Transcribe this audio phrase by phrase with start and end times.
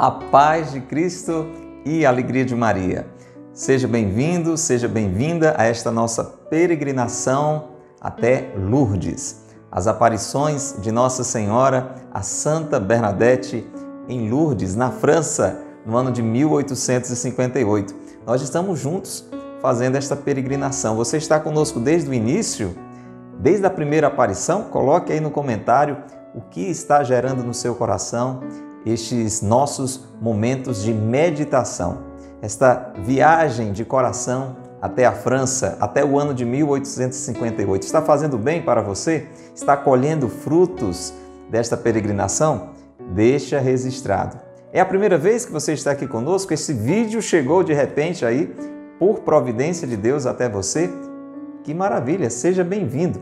[0.00, 1.46] A paz de Cristo
[1.84, 3.06] e a alegria de Maria.
[3.52, 9.42] Seja bem-vindo, seja bem-vinda a esta nossa peregrinação até Lourdes.
[9.70, 13.70] As aparições de Nossa Senhora, a Santa Bernadette,
[14.08, 17.94] em Lourdes, na França, no ano de 1858.
[18.26, 19.28] Nós estamos juntos
[19.60, 20.96] fazendo esta peregrinação.
[20.96, 22.74] Você está conosco desde o início?
[23.38, 24.62] Desde a primeira aparição?
[24.62, 25.98] Coloque aí no comentário
[26.34, 28.40] o que está gerando no seu coração
[28.84, 31.98] estes nossos momentos de meditação,
[32.40, 37.82] esta viagem de coração até a França, até o ano de 1858.
[37.82, 39.26] Está fazendo bem para você?
[39.54, 41.12] Está colhendo frutos
[41.50, 42.70] desta peregrinação?
[43.12, 44.38] Deixa registrado.
[44.72, 46.54] É a primeira vez que você está aqui conosco?
[46.54, 48.54] Esse vídeo chegou de repente aí,
[48.98, 50.90] por providência de Deus até você?
[51.64, 52.30] Que maravilha!
[52.30, 53.20] Seja bem-vindo.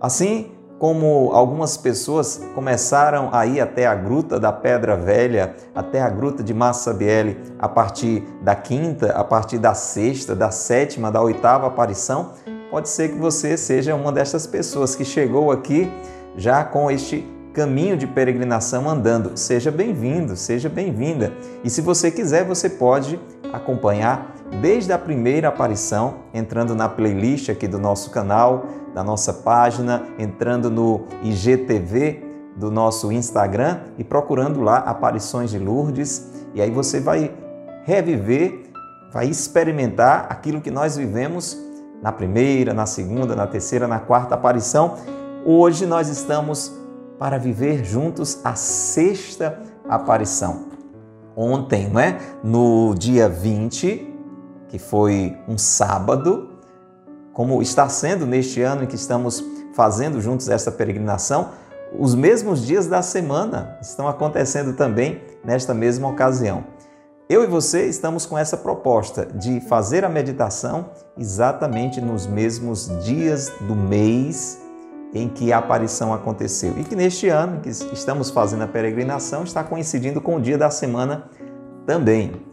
[0.00, 0.50] Assim,
[0.82, 6.42] como algumas pessoas começaram a ir até a Gruta da Pedra Velha, até a Gruta
[6.42, 12.32] de Massabielle, a partir da quinta, a partir da sexta, da sétima, da oitava aparição,
[12.68, 15.88] pode ser que você seja uma dessas pessoas que chegou aqui
[16.36, 19.36] já com este caminho de peregrinação andando.
[19.36, 21.32] Seja bem-vindo, seja bem-vinda.
[21.62, 23.20] E se você quiser, você pode
[23.52, 30.02] acompanhar desde a primeira aparição, entrando na playlist aqui do nosso canal, da nossa página,
[30.18, 37.00] entrando no IGTV do nosso Instagram e procurando lá aparições de Lourdes, e aí você
[37.00, 37.32] vai
[37.84, 38.70] reviver,
[39.10, 41.58] vai experimentar aquilo que nós vivemos
[42.02, 44.96] na primeira, na segunda, na terceira, na quarta aparição.
[45.46, 46.72] Hoje nós estamos
[47.18, 50.66] para viver juntos a sexta aparição.
[51.34, 52.18] Ontem, não é?
[52.42, 54.11] No dia 20,
[54.72, 56.48] que foi um sábado,
[57.34, 59.44] como está sendo neste ano em que estamos
[59.74, 61.50] fazendo juntos essa peregrinação,
[61.98, 66.64] os mesmos dias da semana estão acontecendo também nesta mesma ocasião.
[67.28, 70.86] Eu e você estamos com essa proposta de fazer a meditação
[71.18, 74.58] exatamente nos mesmos dias do mês
[75.12, 76.72] em que a aparição aconteceu.
[76.78, 80.70] E que neste ano que estamos fazendo a peregrinação está coincidindo com o dia da
[80.70, 81.28] semana
[81.84, 82.51] também.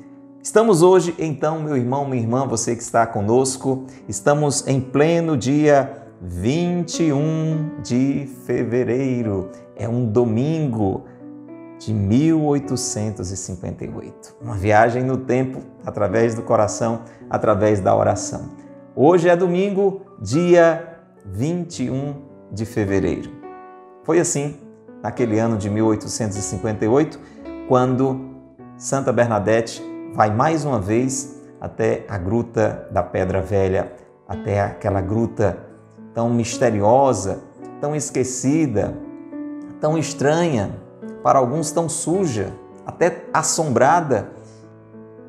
[0.50, 6.08] Estamos hoje, então, meu irmão, minha irmã, você que está conosco, estamos em pleno dia
[6.20, 9.52] 21 de fevereiro.
[9.76, 11.06] É um domingo
[11.78, 14.38] de 1858.
[14.42, 18.50] Uma viagem no tempo através do coração, através da oração.
[18.96, 23.30] Hoje é domingo, dia 21 de fevereiro.
[24.04, 24.58] Foi assim
[25.04, 27.20] naquele ano de 1858,
[27.68, 28.32] quando
[28.80, 33.94] Santa Bernadette vai mais uma vez até a gruta da Pedra Velha,
[34.28, 35.58] até aquela gruta
[36.14, 37.42] tão misteriosa,
[37.82, 38.98] tão esquecida,
[39.80, 40.76] tão estranha,
[41.24, 42.54] para alguns tão suja,
[42.86, 44.32] até assombrada.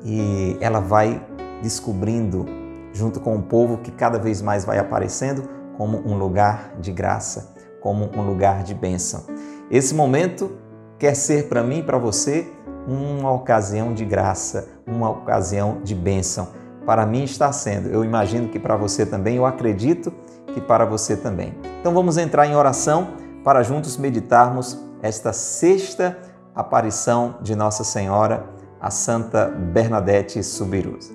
[0.03, 1.25] E ela vai
[1.61, 2.45] descobrindo,
[2.93, 5.43] junto com o povo que cada vez mais vai aparecendo,
[5.77, 9.25] como um lugar de graça, como um lugar de bênção.
[9.69, 10.51] Esse momento
[10.97, 12.47] quer ser para mim para você
[12.87, 16.47] uma ocasião de graça, uma ocasião de bênção.
[16.85, 20.11] Para mim está sendo, eu imagino que para você também, eu acredito
[20.47, 21.53] que para você também.
[21.79, 23.09] Então vamos entrar em oração
[23.43, 26.17] para juntos meditarmos esta sexta
[26.55, 28.45] aparição de Nossa Senhora,
[28.79, 31.11] a Santa Bernadette Subirus.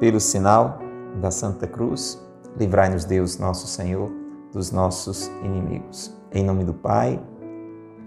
[0.00, 0.78] Pelo sinal
[1.20, 2.20] da Santa Cruz,
[2.58, 4.10] livrai-nos Deus, nosso Senhor,
[4.52, 6.14] dos nossos inimigos.
[6.32, 7.20] Em nome do Pai,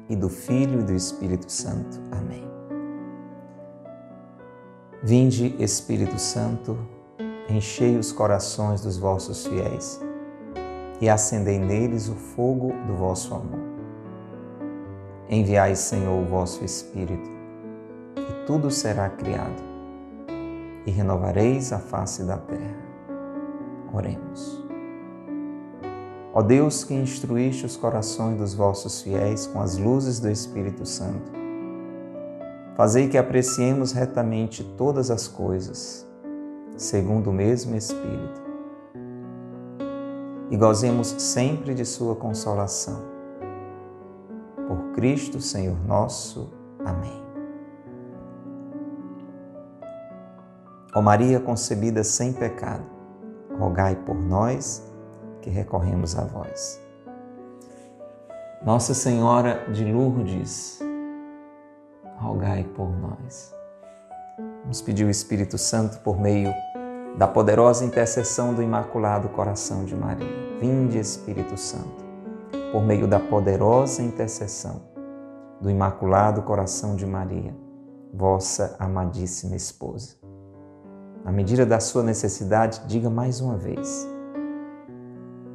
[0.10, 2.02] e do Filho e do Espírito Santo.
[2.12, 2.49] Amém.
[5.02, 6.78] Vinde, Espírito Santo,
[7.50, 10.02] enchei os corações dos vossos fiéis
[11.00, 13.62] e acendei neles o fogo do vosso amor.
[15.30, 17.30] Enviai, Senhor, o vosso Espírito,
[18.18, 19.64] e tudo será criado,
[20.86, 22.76] e renovareis a face da terra.
[23.94, 24.62] Oremos.
[26.34, 31.39] Ó Deus que instruíste os corações dos vossos fiéis com as luzes do Espírito Santo,
[32.80, 36.08] Fazei que apreciemos retamente todas as coisas,
[36.78, 38.42] segundo o mesmo Espírito,
[40.50, 43.04] e gozemos sempre de Sua consolação.
[44.66, 46.54] Por Cristo, Senhor nosso.
[46.86, 47.22] Amém.
[50.96, 52.86] Ó Maria concebida sem pecado,
[53.60, 54.90] rogai por nós
[55.42, 56.82] que recorremos a vós.
[58.64, 60.80] Nossa Senhora de Lourdes,
[62.20, 63.56] rogai por nós.
[64.66, 66.54] Nos pediu o Espírito Santo por meio
[67.18, 70.28] da poderosa intercessão do Imaculado Coração de Maria.
[70.60, 72.06] Vinde, Espírito Santo,
[72.72, 74.82] por meio da poderosa intercessão
[75.60, 77.56] do Imaculado Coração de Maria.
[78.12, 80.16] vossa amadíssima esposa.
[81.24, 84.08] Na medida da sua necessidade, diga mais uma vez: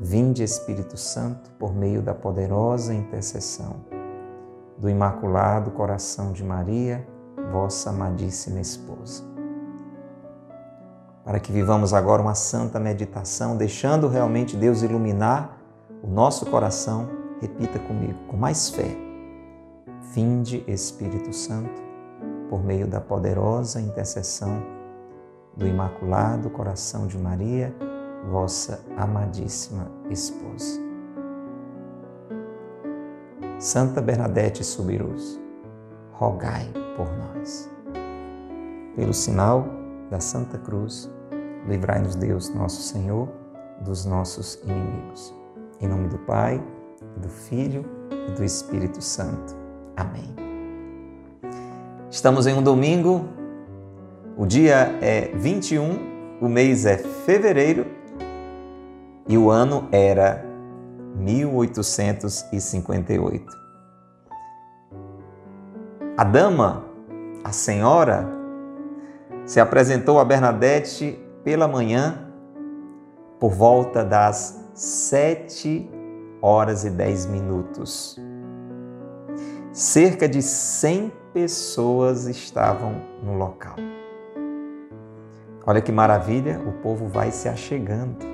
[0.00, 3.84] Vinde, Espírito Santo, por meio da poderosa intercessão
[4.84, 7.08] do Imaculado Coração de Maria,
[7.50, 9.24] vossa amadíssima esposa.
[11.24, 15.56] Para que vivamos agora uma santa meditação, deixando realmente Deus iluminar
[16.02, 17.08] o nosso coração,
[17.40, 18.94] repita comigo, com mais fé.
[20.12, 21.82] Vinde, Espírito Santo,
[22.50, 24.62] por meio da poderosa intercessão
[25.56, 27.74] do Imaculado Coração de Maria,
[28.30, 30.83] vossa amadíssima esposa.
[33.64, 35.40] Santa Bernadette Subirus,
[36.12, 37.66] rogai por nós.
[38.94, 39.66] Pelo sinal
[40.10, 41.10] da Santa Cruz,
[41.66, 43.26] livrai-nos Deus, nosso Senhor,
[43.80, 45.34] dos nossos inimigos.
[45.80, 46.62] Em nome do Pai,
[47.16, 47.86] do Filho
[48.28, 49.56] e do Espírito Santo.
[49.96, 50.36] Amém.
[52.10, 53.26] Estamos em um domingo,
[54.36, 57.86] o dia é 21, o mês é fevereiro
[59.26, 60.53] e o ano era
[61.14, 63.64] 1858.
[66.16, 66.84] A dama,
[67.42, 68.28] a senhora,
[69.46, 72.30] se apresentou a Bernadette pela manhã
[73.38, 75.88] por volta das sete
[76.40, 78.18] horas e dez minutos.
[79.72, 83.76] Cerca de cem pessoas estavam no local.
[85.66, 88.33] Olha que maravilha, o povo vai se achegando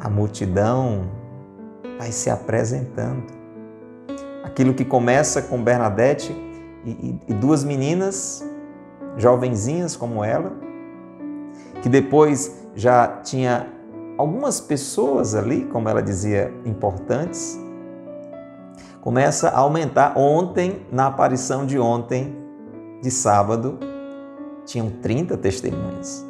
[0.00, 1.10] a multidão
[1.98, 3.24] vai se apresentando.
[4.44, 6.32] Aquilo que começa com Bernadette
[6.84, 8.44] e, e, e duas meninas,
[9.16, 10.52] jovenzinhas como ela,
[11.82, 13.66] que depois já tinha
[14.16, 17.58] algumas pessoas ali, como ela dizia, importantes,
[19.00, 20.16] começa a aumentar.
[20.16, 22.36] Ontem, na aparição de ontem,
[23.00, 23.78] de sábado,
[24.64, 26.26] tinham 30 testemunhas.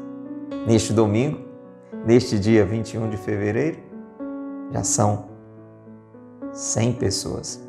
[0.66, 1.47] Neste domingo,
[2.04, 3.78] neste dia 21 de fevereiro,
[4.70, 5.26] já são
[6.52, 7.60] 100 pessoas.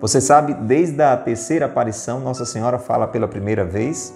[0.00, 4.14] Você sabe, desde a terceira aparição, Nossa Senhora fala pela primeira vez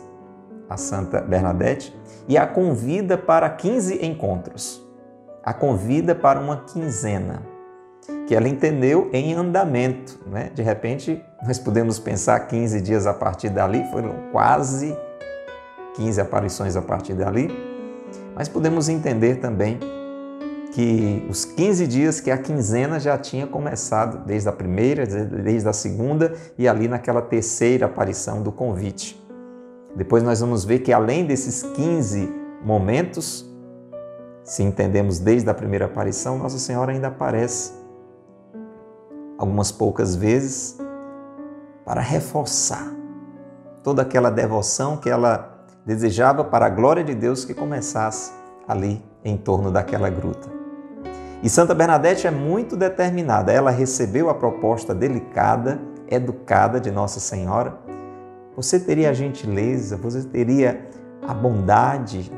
[0.69, 1.94] a Santa Bernadette
[2.26, 4.82] e a convida para 15 encontros.
[5.43, 7.43] A convida para uma quinzena,
[8.26, 10.19] que ela entendeu em andamento.
[10.26, 10.50] Né?
[10.55, 14.96] De repente, nós podemos pensar 15 dias a partir dali, foram quase
[15.96, 17.74] 15 aparições a partir dali
[18.34, 19.78] mas podemos entender também
[20.72, 25.72] que os 15 dias que a quinzena já tinha começado, desde a primeira, desde a
[25.72, 29.22] segunda e ali naquela terceira aparição do convite.
[29.94, 32.28] Depois nós vamos ver que além desses 15
[32.64, 33.48] momentos,
[34.42, 37.72] se entendemos desde a primeira aparição, Nossa Senhora ainda aparece
[39.38, 40.76] algumas poucas vezes
[41.84, 42.92] para reforçar
[43.84, 45.53] toda aquela devoção que ela
[45.84, 48.32] desejava para a glória de Deus que começasse
[48.66, 50.48] ali em torno daquela gruta.
[51.42, 53.52] E Santa Bernadette é muito determinada.
[53.52, 55.78] Ela recebeu a proposta delicada,
[56.09, 57.78] educada de Nossa Senhora.
[58.56, 60.88] Você teria a gentileza, você teria
[61.26, 62.32] a bondade.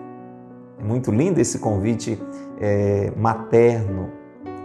[0.78, 2.20] É muito lindo esse convite
[2.60, 4.10] é, materno,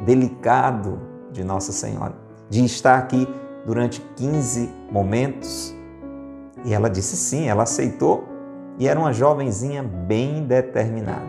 [0.05, 0.99] delicado
[1.31, 2.15] de Nossa Senhora,
[2.49, 3.27] de estar aqui
[3.65, 5.75] durante 15 momentos.
[6.65, 8.30] E ela disse sim, ela aceitou
[8.77, 11.27] e era uma jovenzinha bem determinada.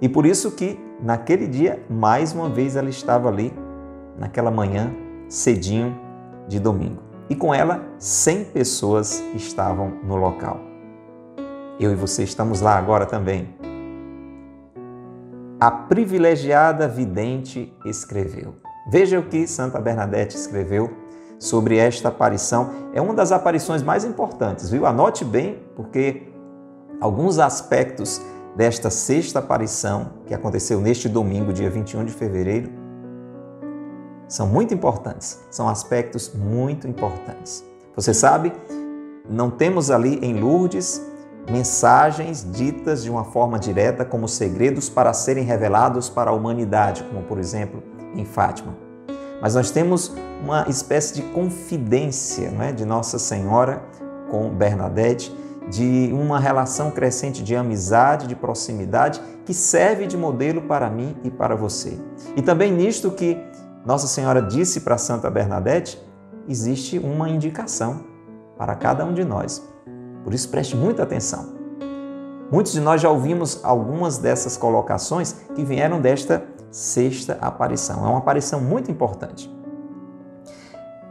[0.00, 3.52] E por isso que naquele dia, mais uma vez, ela estava ali,
[4.18, 4.92] naquela manhã,
[5.28, 5.98] cedinho
[6.48, 7.02] de domingo.
[7.28, 10.60] E com ela, 100 pessoas estavam no local.
[11.78, 13.48] Eu e você estamos lá agora também.
[15.60, 18.54] A privilegiada vidente escreveu.
[18.88, 20.90] Veja o que Santa Bernadette escreveu
[21.38, 22.70] sobre esta aparição.
[22.92, 24.86] É uma das aparições mais importantes, viu?
[24.86, 26.28] Anote bem, porque
[27.00, 28.20] alguns aspectos
[28.56, 32.70] desta sexta aparição, que aconteceu neste domingo, dia 21 de fevereiro,
[34.28, 37.64] são muito importantes, são aspectos muito importantes.
[37.94, 38.52] Você sabe,
[39.28, 41.00] não temos ali em Lourdes
[41.50, 47.22] mensagens ditas de uma forma direta como segredos para serem revelados para a humanidade, como
[47.22, 47.82] por exemplo
[48.14, 48.74] em Fátima.
[49.40, 50.12] Mas nós temos
[50.42, 53.82] uma espécie de confidência não é, de Nossa Senhora
[54.30, 55.32] com Bernadette
[55.68, 61.30] de uma relação crescente de amizade, de proximidade, que serve de modelo para mim e
[61.30, 61.98] para você.
[62.36, 63.36] E também nisto que
[63.84, 66.00] Nossa Senhora disse para Santa Bernadette,
[66.48, 68.04] existe uma indicação
[68.56, 69.62] para cada um de nós.
[70.22, 71.54] Por isso preste muita atenção.
[72.50, 78.04] Muitos de nós já ouvimos algumas dessas colocações que vieram desta sexta aparição.
[78.04, 79.52] É uma aparição muito importante.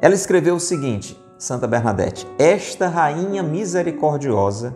[0.01, 4.75] Ela escreveu o seguinte: Santa Bernadette: Esta rainha misericordiosa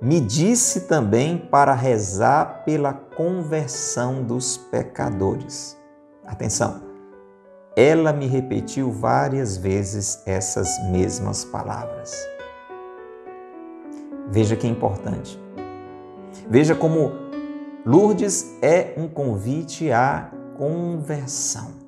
[0.00, 5.78] me disse também para rezar pela conversão dos pecadores.
[6.26, 6.82] Atenção,
[7.76, 12.14] ela me repetiu várias vezes essas mesmas palavras.
[14.30, 15.40] Veja que importante.
[16.48, 17.12] Veja como
[17.84, 21.83] Lourdes é um convite à conversão.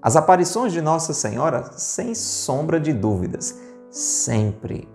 [0.00, 3.58] As aparições de Nossa Senhora, sem sombra de dúvidas,
[3.90, 4.88] sempre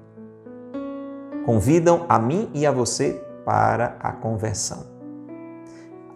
[1.45, 4.85] convidam a mim e a você para a conversão.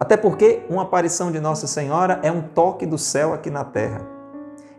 [0.00, 4.00] Até porque uma aparição de Nossa Senhora é um toque do céu aqui na terra.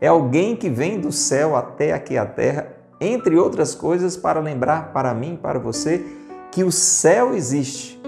[0.02, 2.68] É alguém que vem do céu até aqui a terra,
[3.00, 6.04] entre outras coisas, para lembrar para mim, para você,
[6.52, 8.02] que o céu existe.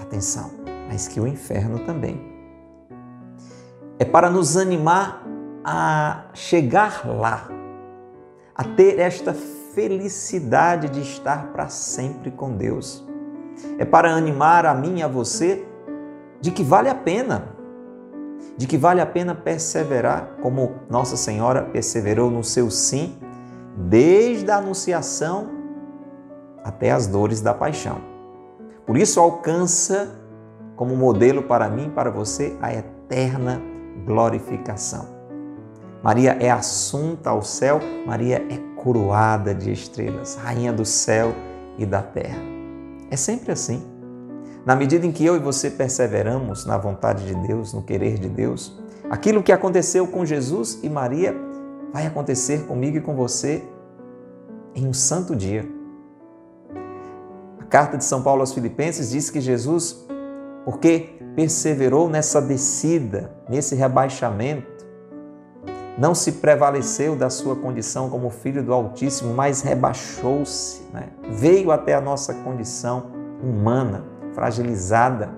[0.00, 0.50] Atenção,
[0.88, 2.20] mas que o inferno também.
[3.98, 5.24] É para nos animar
[5.64, 7.48] a chegar lá,
[8.54, 13.04] a ter esta felicidade de estar para sempre com Deus.
[13.78, 15.66] É para animar a mim e a você
[16.40, 17.54] de que vale a pena,
[18.56, 23.18] de que vale a pena perseverar, como Nossa Senhora perseverou no seu sim,
[23.76, 25.48] desde a anunciação
[26.62, 28.00] até as dores da paixão.
[28.86, 30.20] Por isso alcança
[30.76, 33.60] como modelo para mim e para você a eterna
[34.04, 35.13] glorificação.
[36.04, 41.34] Maria é assunta ao céu, Maria é coroada de estrelas, rainha do céu
[41.78, 42.42] e da terra.
[43.10, 43.82] É sempre assim.
[44.66, 48.28] Na medida em que eu e você perseveramos na vontade de Deus, no querer de
[48.28, 51.34] Deus, aquilo que aconteceu com Jesus e Maria
[51.90, 53.64] vai acontecer comigo e com você
[54.74, 55.66] em um santo dia.
[57.58, 60.04] A carta de São Paulo aos Filipenses diz que Jesus,
[60.66, 64.73] porque perseverou nessa descida, nesse rebaixamento,
[65.96, 71.08] não se prevaleceu da sua condição como filho do Altíssimo, mas rebaixou-se, né?
[71.30, 73.10] veio até a nossa condição
[73.42, 75.30] humana fragilizada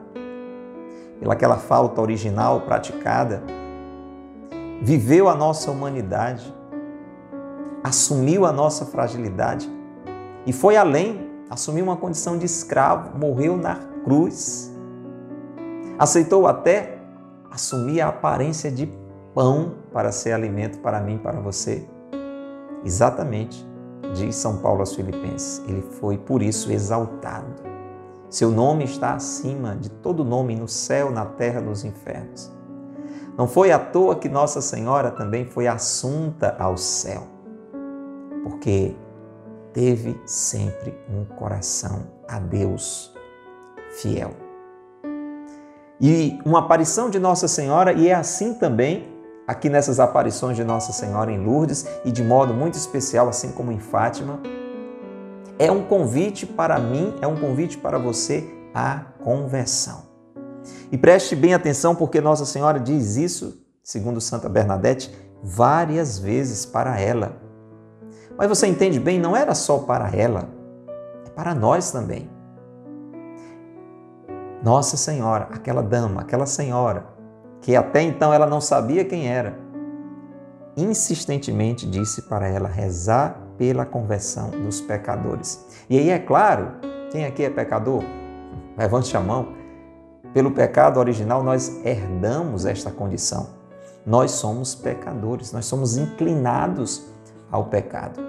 [1.21, 3.43] pelaquela falta original praticada,
[4.83, 6.55] viveu a nossa humanidade,
[7.83, 9.71] assumiu a nossa fragilidade
[10.47, 14.73] e foi além, assumiu uma condição de escravo, morreu na cruz.
[15.99, 16.99] Aceitou até
[17.51, 18.87] assumir a aparência de
[19.37, 21.87] pão para ser alimento para mim, para você.
[22.83, 23.69] Exatamente,
[24.15, 25.63] diz São Paulo aos Filipenses.
[25.69, 27.63] Ele foi por isso exaltado.
[28.31, 32.51] Seu nome está acima de todo nome no céu, na terra, nos infernos.
[33.37, 37.25] Não foi à toa que Nossa Senhora também foi assunta ao céu,
[38.43, 38.97] porque
[39.75, 43.15] teve sempre um coração a Deus
[44.01, 44.31] fiel.
[46.01, 49.16] E uma aparição de Nossa Senhora, e é assim também
[49.47, 53.71] aqui nessas aparições de Nossa Senhora em Lourdes e de modo muito especial, assim como
[53.71, 54.41] em Fátima,
[55.59, 60.05] é um convite para mim, é um convite para você à conversão.
[60.91, 67.01] E preste bem atenção porque Nossa Senhora diz isso, segundo Santa Bernadette, várias vezes para
[67.01, 67.37] ela.
[68.37, 70.49] Mas você entende bem, não era só para ela,
[71.25, 72.29] é para nós também.
[74.63, 77.16] Nossa Senhora, aquela dama, aquela senhora,
[77.61, 79.59] que até então ela não sabia quem era,
[80.77, 85.67] insistentemente disse para ela rezar pela conversão dos pecadores.
[85.89, 86.73] E aí é claro,
[87.11, 88.03] quem aqui é pecador?
[88.77, 89.55] Levante a mão.
[90.35, 93.49] Pelo pecado original, nós herdamos esta condição.
[94.05, 97.07] Nós somos pecadores, nós somos inclinados
[97.51, 98.21] ao pecado.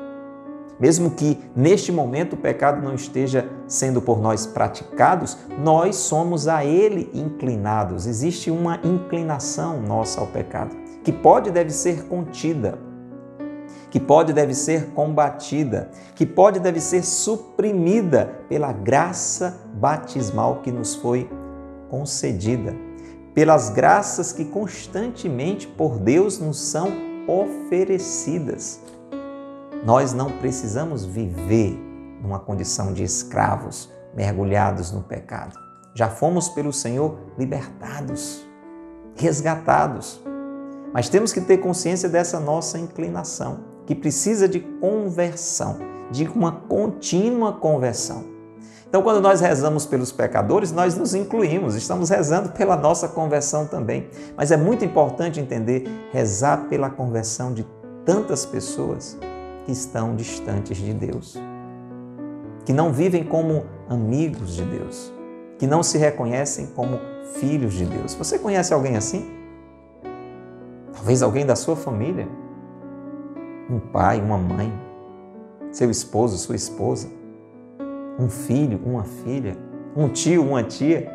[0.79, 6.63] Mesmo que neste momento o pecado não esteja sendo por nós praticados, nós somos a
[6.63, 8.05] ele inclinados.
[8.05, 12.87] Existe uma inclinação nossa ao pecado, que pode e deve ser contida
[13.89, 20.95] que pode deve ser combatida, que pode deve ser suprimida pela graça batismal que nos
[20.95, 21.29] foi
[21.89, 22.75] concedida,
[23.33, 26.91] pelas graças que constantemente por Deus nos são
[27.27, 28.81] oferecidas.
[29.85, 31.77] Nós não precisamos viver
[32.21, 35.57] numa condição de escravos, mergulhados no pecado.
[35.93, 38.45] Já fomos pelo Senhor libertados,
[39.15, 40.21] resgatados.
[40.93, 45.77] Mas temos que ter consciência dessa nossa inclinação que precisa de conversão,
[46.11, 48.25] de uma contínua conversão.
[48.87, 54.09] Então, quando nós rezamos pelos pecadores, nós nos incluímos, estamos rezando pela nossa conversão também.
[54.35, 57.65] Mas é muito importante entender rezar pela conversão de
[58.05, 59.17] tantas pessoas
[59.67, 61.37] que estão distantes de Deus,
[62.63, 65.11] que não vivem como amigos de Deus,
[65.59, 66.97] que não se reconhecem como
[67.33, 68.15] filhos de Deus.
[68.15, 69.29] Você conhece alguém assim?
[70.93, 72.29] Talvez alguém da sua família?
[73.69, 74.71] Um pai, uma mãe,
[75.69, 77.09] seu esposo, sua esposa,
[78.17, 79.57] um filho, uma filha,
[79.97, 81.11] um tio, uma tia,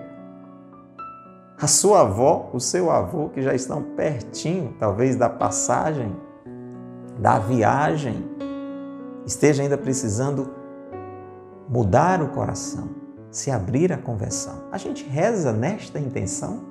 [1.59, 6.15] a sua avó, o seu avô, que já estão pertinho, talvez, da passagem,
[7.19, 8.25] da viagem,
[9.27, 10.53] esteja ainda precisando
[11.69, 12.91] mudar o coração,
[13.31, 14.65] se abrir à conversão.
[14.71, 16.65] A gente reza nesta intenção?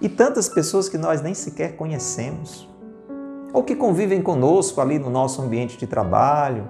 [0.00, 2.68] E tantas pessoas que nós nem sequer conhecemos,
[3.52, 6.68] ou que convivem conosco ali no nosso ambiente de trabalho,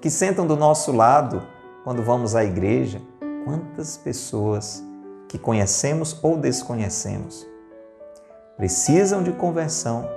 [0.00, 1.42] que sentam do nosso lado
[1.84, 3.00] quando vamos à igreja.
[3.44, 4.82] Quantas pessoas
[5.28, 7.46] que conhecemos ou desconhecemos
[8.56, 10.08] precisam de conversão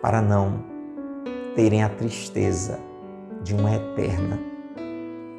[0.00, 0.64] para não
[1.54, 2.78] terem a tristeza
[3.42, 4.38] de uma eterna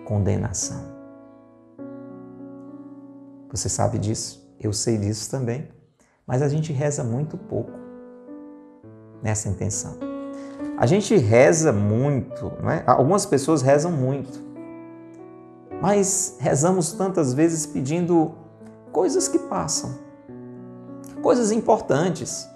[0.06, 0.82] condenação.
[3.52, 5.68] Você sabe disso, eu sei disso também,
[6.26, 7.72] mas a gente reza muito pouco
[9.22, 9.98] nessa intenção.
[10.78, 12.84] A gente reza muito, não é?
[12.86, 14.40] algumas pessoas rezam muito,
[15.82, 18.34] mas rezamos tantas vezes pedindo
[18.92, 19.98] coisas que passam,
[21.22, 22.48] coisas importantes.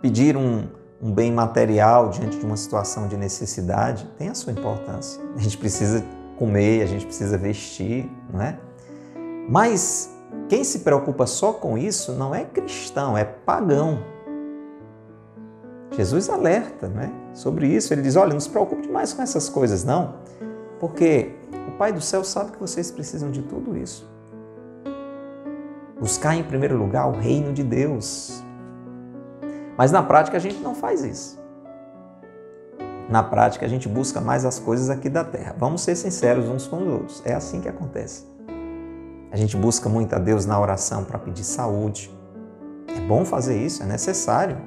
[0.00, 0.68] Pedir um,
[1.00, 5.20] um bem material diante de uma situação de necessidade tem a sua importância.
[5.36, 6.04] A gente precisa
[6.36, 8.58] comer, a gente precisa vestir, não é?
[9.48, 10.10] Mas
[10.48, 14.02] quem se preocupa só com isso não é cristão, é pagão.
[15.92, 17.92] Jesus alerta né, sobre isso.
[17.92, 20.14] Ele diz: olha, não se preocupe demais com essas coisas, não,
[20.78, 21.32] porque
[21.66, 24.08] o Pai do céu sabe que vocês precisam de tudo isso.
[25.98, 28.42] Buscar em primeiro lugar o reino de Deus.
[29.78, 31.38] Mas na prática a gente não faz isso.
[33.08, 35.54] Na prática, a gente busca mais as coisas aqui da terra.
[35.56, 37.22] Vamos ser sinceros uns com os outros.
[37.24, 38.26] É assim que acontece.
[39.32, 42.14] A gente busca muito a Deus na oração para pedir saúde.
[42.86, 44.58] É bom fazer isso, é necessário.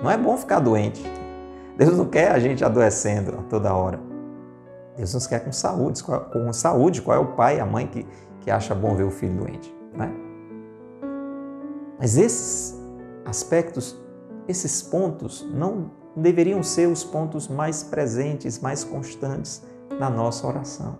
[0.00, 1.02] Não é bom ficar doente.
[1.76, 3.98] Deus não quer a gente adoecendo a toda hora.
[4.96, 6.04] Deus nos quer com saúde.
[6.04, 8.06] Com saúde, qual é o pai e a mãe que,
[8.42, 9.74] que acha bom ver o filho doente?
[9.92, 10.10] Não é?
[11.98, 12.80] Mas esses
[13.24, 14.00] aspectos,
[14.48, 19.62] esses pontos não deveriam ser os pontos mais presentes, mais constantes
[19.98, 20.98] na nossa oração.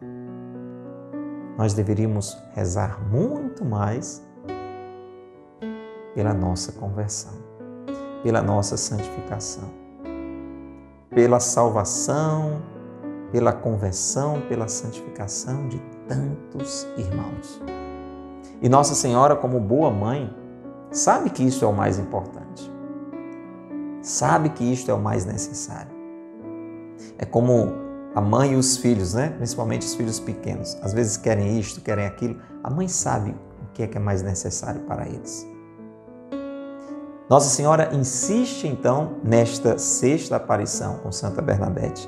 [1.57, 4.25] Nós deveríamos rezar muito mais
[6.15, 7.33] pela nossa conversão,
[8.23, 9.69] pela nossa santificação,
[11.11, 12.63] pela salvação,
[13.31, 17.61] pela conversão, pela santificação de tantos irmãos.
[18.61, 20.35] E Nossa Senhora, como boa mãe,
[20.91, 22.72] sabe que isso é o mais importante
[24.03, 25.93] sabe que isto é o mais necessário.
[27.19, 27.73] É como
[28.15, 29.31] a mãe e os filhos, né?
[29.31, 32.41] principalmente os filhos pequenos, às vezes querem isto, querem aquilo.
[32.63, 35.47] A mãe sabe o que é que é mais necessário para eles.
[37.31, 42.07] Nossa Senhora insiste então nesta sexta aparição com Santa Bernadette.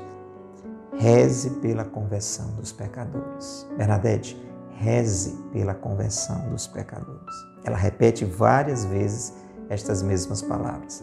[0.97, 3.67] Reze pela conversão dos pecadores.
[3.77, 4.37] Bernadette,
[4.77, 7.35] reze pela conversão dos pecadores.
[7.65, 9.33] Ela repete várias vezes
[9.71, 11.03] estas mesmas palavras.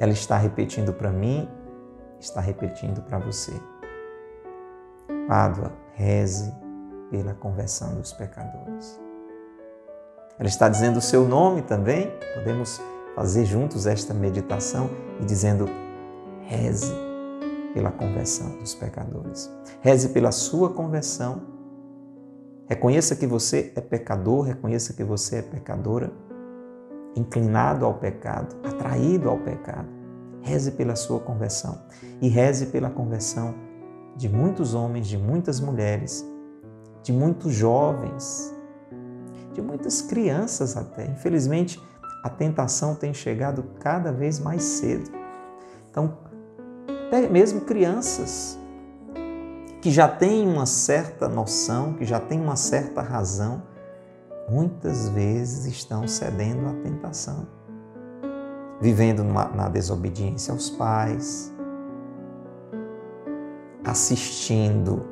[0.00, 1.48] Ela está repetindo para mim,
[2.20, 3.52] está repetindo para você.
[5.26, 6.52] Pádua, reze
[7.10, 9.00] pela conversão dos pecadores.
[10.38, 12.12] Ela está dizendo o seu nome também.
[12.34, 12.80] Podemos
[13.16, 14.88] fazer juntos esta meditação
[15.20, 15.66] e dizendo:
[16.42, 16.94] reze
[17.74, 19.50] pela conversão dos pecadores.
[19.80, 21.42] Reze pela sua conversão.
[22.68, 26.12] Reconheça que você é pecador, reconheça que você é pecadora
[27.18, 29.88] inclinado ao pecado, atraído ao pecado.
[30.40, 31.78] Reze pela sua conversão
[32.20, 33.54] e reze pela conversão
[34.16, 36.24] de muitos homens, de muitas mulheres,
[37.02, 38.54] de muitos jovens,
[39.52, 41.06] de muitas crianças até.
[41.06, 41.80] Infelizmente,
[42.22, 45.10] a tentação tem chegado cada vez mais cedo.
[45.90, 46.18] Então,
[47.06, 48.58] até mesmo crianças
[49.80, 53.62] que já têm uma certa noção, que já têm uma certa razão,
[54.48, 57.46] muitas vezes estão cedendo à tentação,
[58.80, 61.52] vivendo na desobediência aos pais,
[63.84, 65.04] assistindo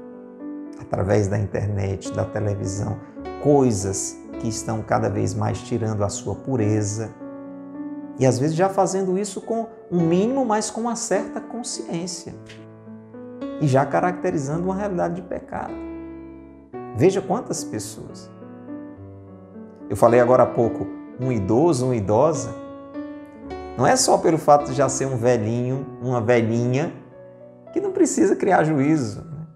[0.80, 2.98] através da internet, da televisão,
[3.42, 7.10] coisas que estão cada vez mais tirando a sua pureza.
[8.18, 12.34] E às vezes já fazendo isso com um mínimo, mas com uma certa consciência.
[13.60, 15.74] E já caracterizando uma realidade de pecado.
[16.96, 18.30] Veja quantas pessoas
[19.88, 20.86] eu falei agora há pouco,
[21.20, 22.50] um idoso, uma idosa,
[23.76, 26.92] não é só pelo fato de já ser um velhinho, uma velhinha,
[27.72, 29.22] que não precisa criar juízo.
[29.22, 29.46] Né?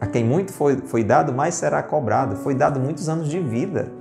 [0.00, 2.36] A, quem muito foi, foi dado, mais será cobrado.
[2.36, 3.92] Foi dado muitos anos de vida.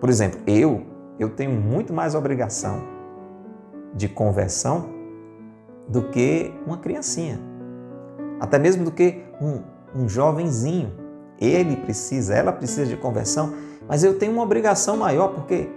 [0.00, 0.86] Por exemplo, eu,
[1.18, 2.82] eu tenho muito mais obrigação
[3.94, 4.88] de conversão
[5.86, 7.38] do que uma criancinha,
[8.40, 9.62] até mesmo do que um,
[9.94, 11.05] um jovenzinho.
[11.40, 13.52] Ele precisa, ela precisa de conversão,
[13.88, 15.68] mas eu tenho uma obrigação maior, porque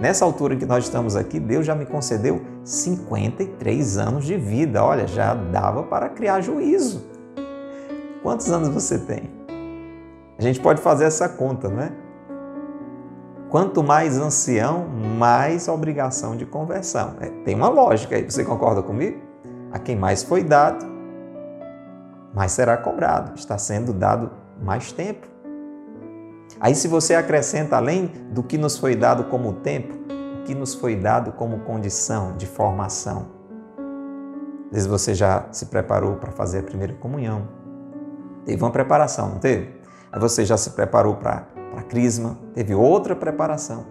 [0.00, 4.84] nessa altura que nós estamos aqui, Deus já me concedeu 53 anos de vida.
[4.84, 7.04] Olha, já dava para criar juízo.
[8.22, 9.30] Quantos anos você tem?
[10.38, 11.92] A gente pode fazer essa conta, não é?
[13.50, 17.16] Quanto mais ancião, mais obrigação de conversão.
[17.20, 19.18] É, tem uma lógica aí, você concorda comigo?
[19.72, 20.84] A quem mais foi dado,
[22.34, 23.32] mais será cobrado.
[23.34, 24.30] Está sendo dado
[24.62, 25.26] mais tempo.
[26.60, 29.94] Aí, se você acrescenta além do que nos foi dado como tempo,
[30.40, 33.38] o que nos foi dado como condição de formação.
[34.66, 37.48] Às vezes você já se preparou para fazer a primeira comunhão.
[38.44, 39.78] Teve uma preparação, não teve?
[40.12, 43.86] Aí você já se preparou para a crisma, teve outra preparação.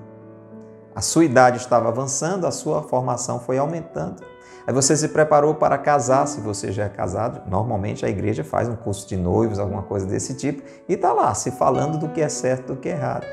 [0.96, 4.24] A sua idade estava avançando, a sua formação foi aumentando.
[4.68, 7.50] Aí você se preparou para casar, se você já é casado.
[7.50, 11.34] Normalmente a igreja faz um curso de noivos, alguma coisa desse tipo, e está lá
[11.34, 13.26] se falando do que é certo e do que é errado.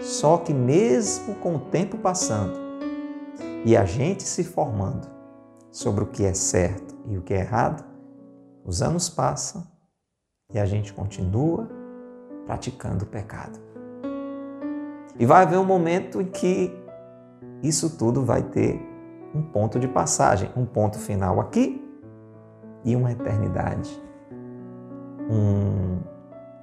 [0.00, 2.58] Só que mesmo com o tempo passando
[3.64, 5.08] e a gente se formando
[5.70, 7.84] sobre o que é certo e o que é errado,
[8.64, 9.64] os anos passam
[10.52, 11.68] e a gente continua
[12.44, 13.60] praticando o pecado.
[15.16, 16.72] E vai haver um momento em que
[17.62, 18.80] isso tudo vai ter
[19.36, 21.84] um ponto de passagem, um ponto final aqui
[22.84, 24.02] e uma eternidade.
[25.28, 25.98] Um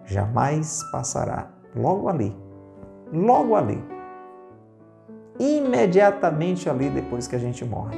[0.05, 1.49] jamais passará.
[1.75, 2.35] Logo ali.
[3.11, 3.83] Logo ali.
[5.39, 7.97] Imediatamente ali depois que a gente morre.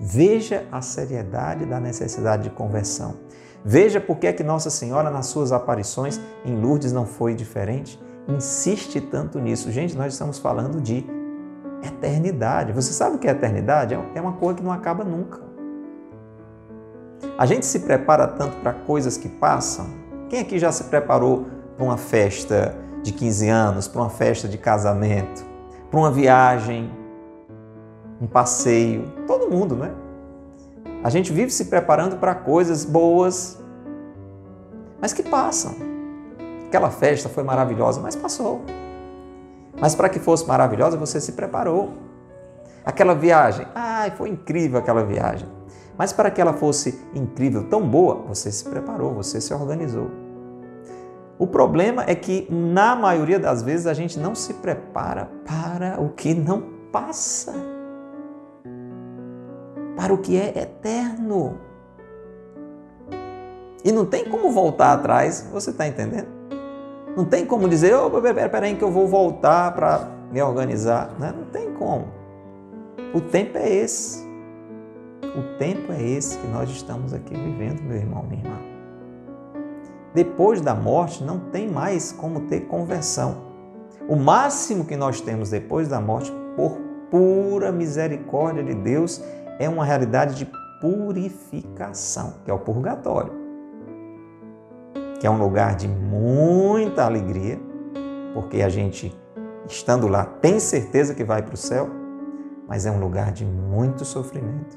[0.00, 3.14] Veja a seriedade da necessidade de conversão.
[3.64, 8.00] Veja por que é que Nossa Senhora, nas suas aparições em Lourdes, não foi diferente.
[8.26, 9.70] Insiste tanto nisso.
[9.70, 11.06] Gente, nós estamos falando de
[11.82, 12.72] eternidade.
[12.72, 13.98] Você sabe o que é eternidade?
[14.14, 15.40] É uma coisa que não acaba nunca.
[17.38, 19.86] A gente se prepara tanto para coisas que passam.
[20.28, 24.58] Quem aqui já se preparou para uma festa de 15 anos, para uma festa de
[24.58, 25.44] casamento,
[25.90, 26.90] para uma viagem,
[28.20, 29.12] um passeio?
[29.26, 29.92] Todo mundo, né?
[31.02, 33.60] A gente vive se preparando para coisas boas,
[35.00, 35.74] mas que passam.
[36.66, 38.64] Aquela festa foi maravilhosa, mas passou.
[39.82, 41.94] Mas para que fosse maravilhosa, você se preparou.
[42.84, 45.48] Aquela viagem, ai, foi incrível aquela viagem.
[45.98, 50.08] Mas para que ela fosse incrível, tão boa, você se preparou, você se organizou.
[51.36, 56.10] O problema é que, na maioria das vezes, a gente não se prepara para o
[56.10, 57.52] que não passa,
[59.96, 61.58] para o que é eterno.
[63.84, 66.41] E não tem como voltar atrás, você está entendendo?
[67.16, 71.10] Não tem como dizer, oh, peraí que eu vou voltar para me organizar.
[71.18, 71.32] Né?
[71.36, 72.06] Não tem como.
[73.14, 74.26] O tempo é esse.
[75.22, 78.56] O tempo é esse que nós estamos aqui vivendo, meu irmão, minha irmã.
[80.14, 83.52] Depois da morte não tem mais como ter conversão.
[84.08, 86.78] O máximo que nós temos depois da morte, por
[87.10, 89.22] pura misericórdia de Deus,
[89.58, 93.41] é uma realidade de purificação, que é o purgatório
[95.22, 97.56] que é um lugar de muita alegria,
[98.34, 99.16] porque a gente,
[99.68, 101.88] estando lá, tem certeza que vai para o céu,
[102.66, 104.76] mas é um lugar de muito sofrimento,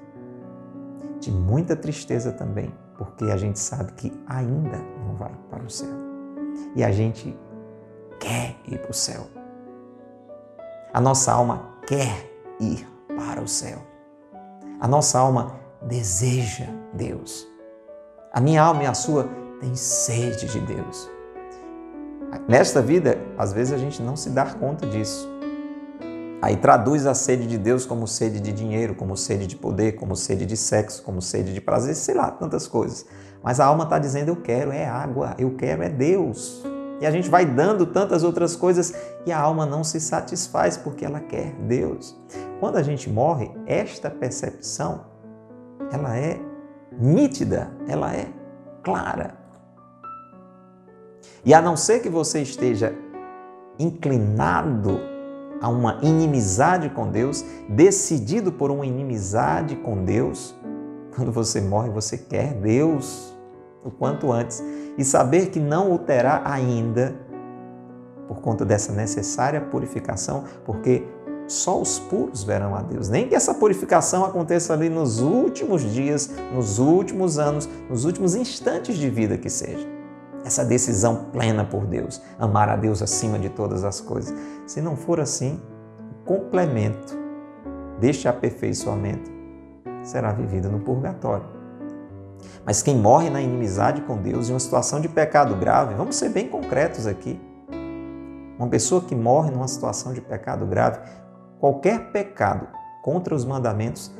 [1.19, 5.97] de muita tristeza também, porque a gente sabe que ainda não vai para o céu.
[6.75, 7.35] E a gente
[8.19, 9.25] quer ir para o céu.
[10.93, 13.79] A nossa alma quer ir para o céu.
[14.79, 17.47] A nossa alma deseja Deus.
[18.31, 21.09] A minha alma e a sua tem sede de Deus.
[22.47, 25.29] Nesta vida, às vezes a gente não se dá conta disso.
[26.41, 30.15] Aí traduz a sede de Deus como sede de dinheiro, como sede de poder, como
[30.15, 33.05] sede de sexo, como sede de prazer, sei lá, tantas coisas.
[33.41, 36.63] Mas a alma está dizendo: eu quero é água, eu quero é Deus.
[37.01, 38.93] E a gente vai dando tantas outras coisas
[39.25, 42.15] e a alma não se satisfaz porque ela quer Deus.
[42.59, 45.05] Quando a gente morre, esta percepção
[45.91, 46.39] ela é
[46.97, 48.27] nítida, ela é
[48.83, 49.44] clara.
[51.45, 52.95] E a não ser que você esteja
[53.77, 54.99] inclinado
[55.61, 60.55] a uma inimizade com Deus, decidido por uma inimizade com Deus,
[61.15, 63.33] quando você morre, você quer Deus
[63.83, 64.63] o quanto antes
[64.97, 67.15] e saber que não o terá ainda
[68.27, 71.03] por conta dessa necessária purificação, porque
[71.47, 73.07] só os puros verão a Deus.
[73.07, 78.97] Nem que essa purificação aconteça ali nos últimos dias, nos últimos anos, nos últimos instantes
[78.97, 79.94] de vida que seja
[80.45, 84.37] essa decisão plena por Deus, amar a Deus acima de todas as coisas.
[84.67, 85.59] Se não for assim,
[86.11, 87.17] o complemento
[87.99, 89.31] deste aperfeiçoamento
[90.03, 91.47] será vivida no purgatório.
[92.63, 96.29] Mas quem morre na inimizade com Deus, em uma situação de pecado grave, vamos ser
[96.29, 97.41] bem concretos aqui.
[98.59, 100.99] Uma pessoa que morre numa situação de pecado grave,
[101.59, 102.67] qualquer pecado
[103.01, 104.11] contra os mandamentos,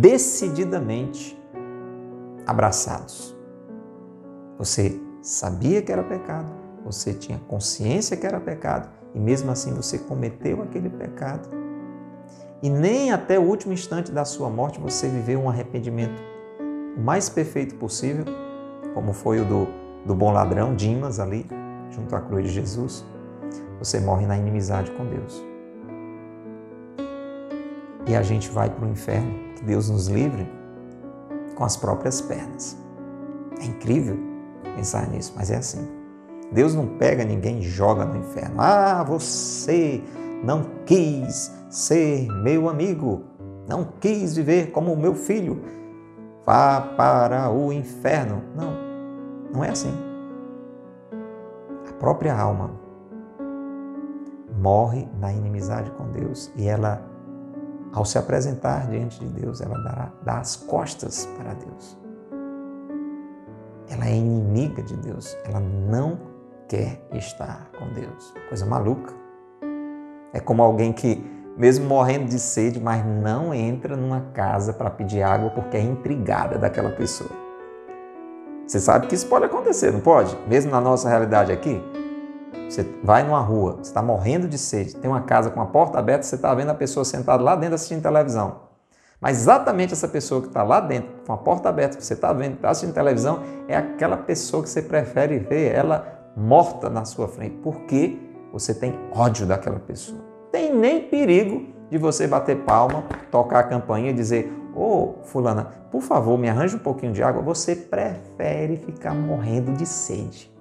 [0.00, 1.40] decididamente
[2.44, 3.35] abraçados.
[4.58, 6.50] Você sabia que era pecado,
[6.84, 11.48] você tinha consciência que era pecado e mesmo assim você cometeu aquele pecado.
[12.62, 16.36] E nem até o último instante da sua morte você viveu um arrependimento
[16.96, 18.24] o mais perfeito possível,
[18.94, 19.68] como foi o do,
[20.06, 21.46] do bom ladrão, Dimas, ali,
[21.90, 23.04] junto à cruz de Jesus.
[23.78, 25.44] Você morre na inimizade com Deus.
[28.06, 30.48] E a gente vai para o inferno, que Deus nos livre,
[31.54, 32.78] com as próprias pernas.
[33.60, 34.35] É incrível
[34.74, 35.86] pensar nisso, mas é assim.
[36.52, 38.56] Deus não pega ninguém e joga no inferno.
[38.58, 40.02] Ah, você
[40.44, 43.24] não quis ser meu amigo,
[43.68, 45.62] não quis viver como o meu filho.
[46.44, 48.42] Vá para o inferno.
[48.54, 48.72] Não,
[49.52, 49.92] não é assim.
[51.88, 52.70] A própria alma
[54.60, 57.02] morre na inimizade com Deus e ela,
[57.92, 62.05] ao se apresentar diante de Deus, ela dará, dá as costas para Deus
[63.88, 66.18] ela é inimiga de Deus, ela não
[66.68, 68.34] quer estar com Deus.
[68.48, 69.14] Coisa maluca.
[70.32, 71.24] É como alguém que,
[71.56, 76.58] mesmo morrendo de sede, mas não entra numa casa para pedir água porque é intrigada
[76.58, 77.30] daquela pessoa.
[78.66, 80.36] Você sabe que isso pode acontecer, não pode?
[80.48, 81.80] Mesmo na nossa realidade aqui.
[82.68, 86.00] Você vai numa rua, você está morrendo de sede, tem uma casa com a porta
[86.00, 88.62] aberta, você está vendo a pessoa sentada lá dentro assistindo televisão.
[89.20, 92.54] Mas exatamente essa pessoa que está lá dentro, com a porta aberta, você está vendo,
[92.54, 97.56] está assistindo televisão, é aquela pessoa que você prefere ver ela morta na sua frente,
[97.62, 98.16] porque
[98.52, 100.20] você tem ódio daquela pessoa.
[100.52, 105.64] Tem nem perigo de você bater palma, tocar a campainha e dizer: Ô, oh, Fulana,
[105.90, 107.42] por favor, me arranje um pouquinho de água.
[107.42, 110.54] Você prefere ficar morrendo de sede.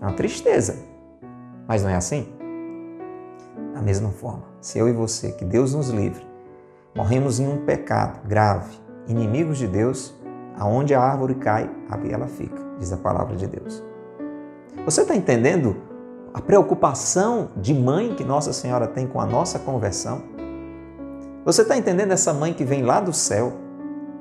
[0.00, 0.76] É uma tristeza,
[1.66, 2.32] mas não é assim?
[3.74, 6.25] Da mesma forma, se eu e você, que Deus nos livre,
[6.96, 8.74] morremos em um pecado grave,
[9.06, 10.14] inimigos de Deus,
[10.58, 13.84] aonde a árvore cai, ali ela fica, diz a palavra de Deus.
[14.84, 15.76] Você está entendendo
[16.32, 20.22] a preocupação de mãe que Nossa Senhora tem com a nossa conversão?
[21.44, 23.52] Você está entendendo essa mãe que vem lá do céu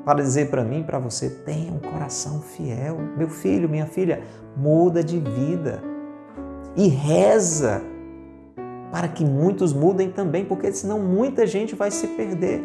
[0.04, 2.98] para dizer para mim para você: tenha um coração fiel.
[3.18, 4.22] Meu filho, minha filha,
[4.56, 5.82] muda de vida
[6.76, 7.82] e reza
[8.96, 12.64] para que muitos mudem também, porque senão muita gente vai se perder.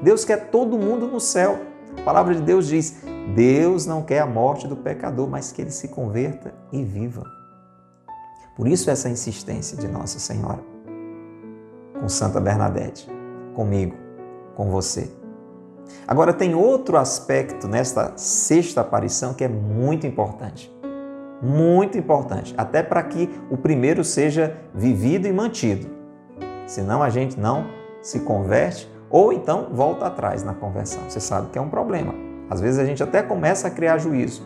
[0.00, 1.58] Deus quer todo mundo no céu.
[1.98, 3.02] A palavra de Deus diz:
[3.34, 7.24] Deus não quer a morte do pecador, mas que ele se converta e viva.
[8.56, 10.60] Por isso, essa insistência de Nossa Senhora
[11.98, 13.10] com Santa Bernadette,
[13.56, 13.96] comigo,
[14.54, 15.10] com você.
[16.06, 20.72] Agora, tem outro aspecto nesta sexta aparição que é muito importante
[21.40, 25.88] muito importante, até para que o primeiro seja vivido e mantido.
[26.66, 27.66] Senão a gente não
[28.02, 31.00] se converte ou então volta atrás na conversão.
[31.08, 32.14] Você sabe que é um problema.
[32.50, 34.42] Às vezes a gente até começa a criar juízo,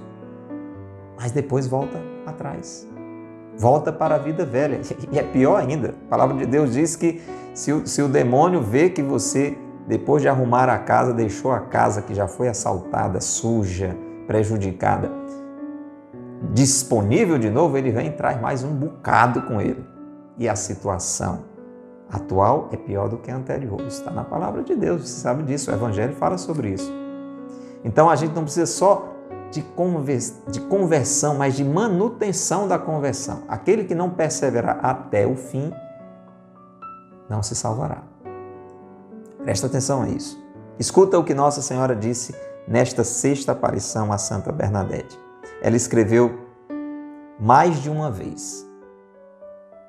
[1.16, 2.86] mas depois volta atrás.
[3.56, 4.80] Volta para a vida velha.
[5.10, 5.94] E é pior ainda.
[6.06, 7.20] A palavra de Deus diz que
[7.54, 11.60] se o, se o demônio vê que você, depois de arrumar a casa, deixou a
[11.60, 15.10] casa que já foi assaltada, suja, prejudicada,
[16.50, 19.84] disponível de novo, ele vem e traz mais um bocado com ele.
[20.36, 21.44] E a situação
[22.10, 23.80] atual é pior do que a anterior.
[23.80, 26.92] Isso está na palavra de Deus, você sabe disso, o Evangelho fala sobre isso.
[27.84, 29.12] Então a gente não precisa só
[29.50, 29.62] de,
[30.68, 33.42] conversão, mas de manutenção da conversão.
[33.48, 35.72] Aquele que não perseverar até o fim
[37.28, 38.02] não se salvará.
[39.44, 40.40] Presta atenção a isso.
[40.78, 42.34] Escuta o que Nossa Senhora disse
[42.66, 45.21] nesta sexta aparição a Santa Bernadette
[45.62, 46.40] ela escreveu
[47.38, 48.66] mais de uma vez.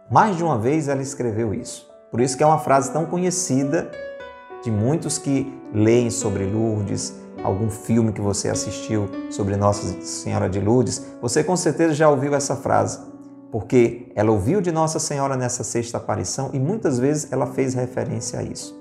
[0.10, 1.90] Mais de uma vez ela escreveu isso.
[2.12, 3.90] Por isso que é uma frase tão conhecida
[4.64, 10.60] de muitos que leem sobre Lourdes, algum filme que você assistiu sobre Nossa Senhora de
[10.60, 13.00] Lourdes, você com certeza já ouviu essa frase,
[13.52, 18.40] porque ela ouviu de Nossa Senhora nessa sexta aparição e muitas vezes ela fez referência
[18.40, 18.80] a isso.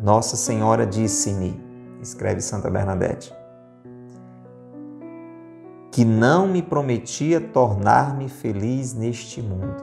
[0.00, 1.62] Nossa Senhora disse-me,
[2.00, 3.32] escreve Santa Bernadette,
[5.94, 9.76] que não me prometia tornar-me feliz neste mundo,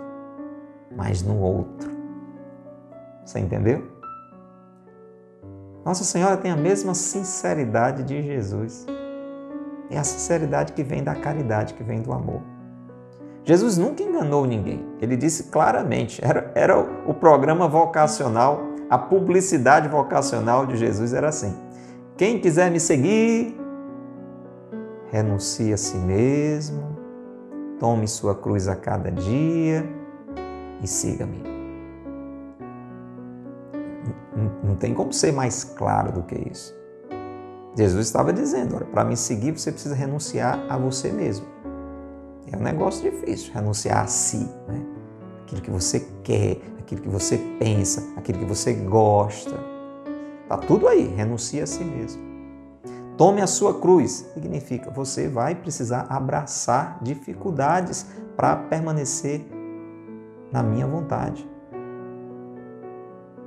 [0.94, 1.90] mas no outro.
[3.24, 3.90] Você entendeu?
[5.86, 8.86] Nossa Senhora tem a mesma sinceridade de Jesus.
[9.90, 12.42] É a sinceridade que vem da caridade, que vem do amor.
[13.46, 14.86] Jesus nunca enganou ninguém.
[15.00, 21.56] Ele disse claramente, era, era o programa vocacional, a publicidade vocacional de Jesus era assim.
[22.18, 23.61] Quem quiser me seguir,
[25.12, 26.98] renuncie a si mesmo,
[27.80, 29.88] tome sua cruz a cada dia
[30.82, 31.44] e siga-me.
[34.64, 36.74] Não tem como ser mais claro do que isso.
[37.76, 41.46] Jesus estava dizendo: para me seguir você precisa renunciar a você mesmo.
[42.52, 44.84] É um negócio difícil, renunciar a si, né?
[45.44, 49.56] aquilo que você quer, aquilo que você pensa, aquilo que você gosta.
[50.44, 52.31] Está tudo aí, renuncia a si mesmo.
[53.18, 59.46] Tome a sua cruz, significa você vai precisar abraçar dificuldades para permanecer
[60.52, 61.48] na minha vontade.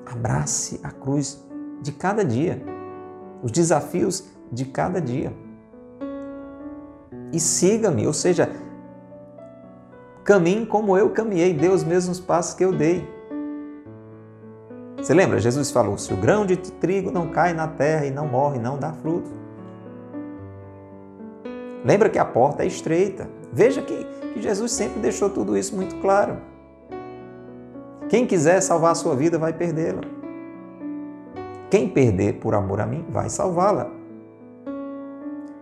[0.06, 1.42] Abrace a cruz
[1.82, 2.62] de cada dia,
[3.42, 5.32] os desafios de cada dia.
[7.32, 8.50] E siga-me, ou seja,
[10.22, 13.12] caminhe como eu caminhei, dê os mesmos passos que eu dei.
[14.96, 15.38] Você lembra?
[15.38, 18.78] Jesus falou: se o grão de trigo não cai na terra e não morre, não
[18.78, 19.43] dá fruto.
[21.84, 23.28] Lembra que a porta é estreita.
[23.52, 26.38] Veja que, que Jesus sempre deixou tudo isso muito claro.
[28.08, 30.00] Quem quiser salvar a sua vida vai perdê-la.
[31.70, 33.90] Quem perder por amor a mim vai salvá-la.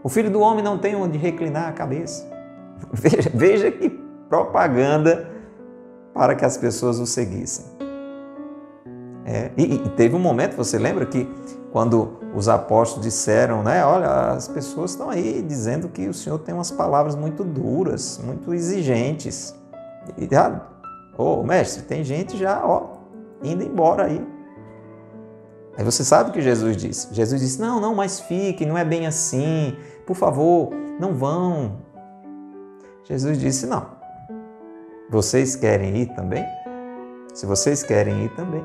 [0.04, 2.30] O filho do homem não tem onde reclinar a cabeça.
[2.92, 3.88] Veja, veja que
[4.28, 5.30] propaganda
[6.12, 7.64] para que as pessoas o seguissem.
[9.24, 11.28] É, e, e, teve um momento, você lembra que
[11.72, 16.54] quando os apóstolos disseram, né, olha, as pessoas estão aí dizendo que o Senhor tem
[16.54, 19.54] umas palavras muito duras, muito exigentes.
[20.18, 20.66] E, ah,
[21.16, 22.98] ô mestre, tem gente já, ó,
[23.42, 24.24] indo embora aí.
[25.78, 27.08] Aí você sabe o que Jesus disse?
[27.14, 29.74] Jesus disse: Não, não, mas fique, não é bem assim,
[30.06, 30.68] por favor,
[31.00, 31.78] não vão.
[33.04, 33.86] Jesus disse: Não,
[35.08, 36.44] vocês querem ir também?
[37.32, 38.62] Se vocês querem ir também.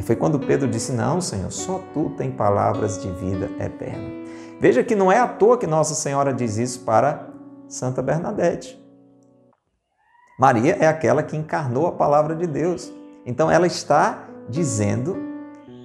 [0.00, 4.10] Foi quando Pedro disse: Não, Senhor, só tu tem palavras de vida eterna.
[4.58, 7.28] Veja que não é à toa que Nossa Senhora diz isso para
[7.68, 8.80] Santa Bernadette.
[10.38, 12.92] Maria é aquela que encarnou a palavra de Deus.
[13.24, 15.16] Então ela está dizendo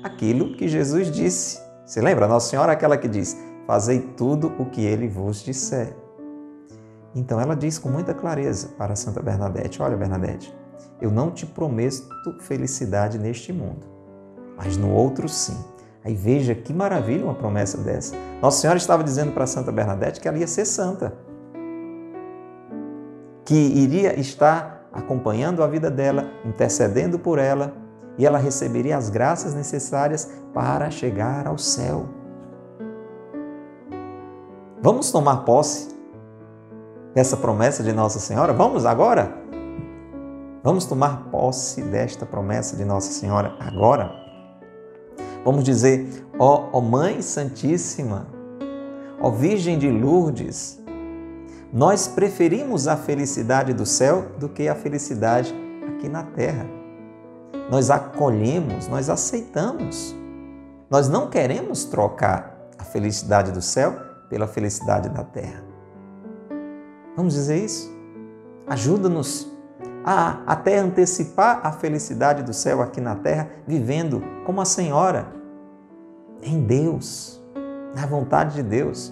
[0.04, 1.62] aquilo que Jesus disse.
[1.86, 2.28] Se lembra?
[2.28, 5.96] Nossa Senhora é aquela que diz: Fazei tudo o que ele vos disser.
[7.14, 10.56] Então ela diz com muita clareza para Santa Bernadette: Olha, Bernadette,
[11.02, 12.08] eu não te prometo
[12.40, 13.88] felicidade neste mundo,
[14.58, 15.58] mas no outro sim.
[16.04, 18.16] Aí veja que maravilha uma promessa dessa.
[18.42, 21.14] Nossa Senhora estava dizendo para Santa Bernadette que ela ia ser santa,
[23.46, 27.74] que iria estar acompanhando a vida dela, intercedendo por ela,
[28.18, 32.08] e ela receberia as graças necessárias para chegar ao céu.
[34.82, 35.90] Vamos tomar posse
[37.14, 38.54] dessa promessa de Nossa Senhora?
[38.54, 39.32] Vamos agora?
[40.64, 44.27] Vamos tomar posse desta promessa de Nossa Senhora agora?
[45.48, 48.28] Vamos dizer, ó, Mãe Santíssima,
[49.22, 50.78] ó Virgem de Lourdes,
[51.72, 55.56] nós preferimos a felicidade do céu do que a felicidade
[55.88, 56.66] aqui na terra.
[57.72, 60.14] Nós acolhemos, nós aceitamos.
[60.90, 63.96] Nós não queremos trocar a felicidade do céu
[64.28, 65.64] pela felicidade da terra.
[67.16, 67.90] Vamos dizer isso?
[68.68, 69.50] Ajuda-nos
[70.04, 75.37] a até antecipar a felicidade do céu aqui na terra, vivendo como a Senhora,
[76.42, 77.42] em Deus,
[77.96, 79.12] na vontade de Deus.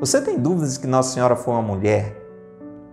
[0.00, 2.16] Você tem dúvidas de que Nossa Senhora foi uma mulher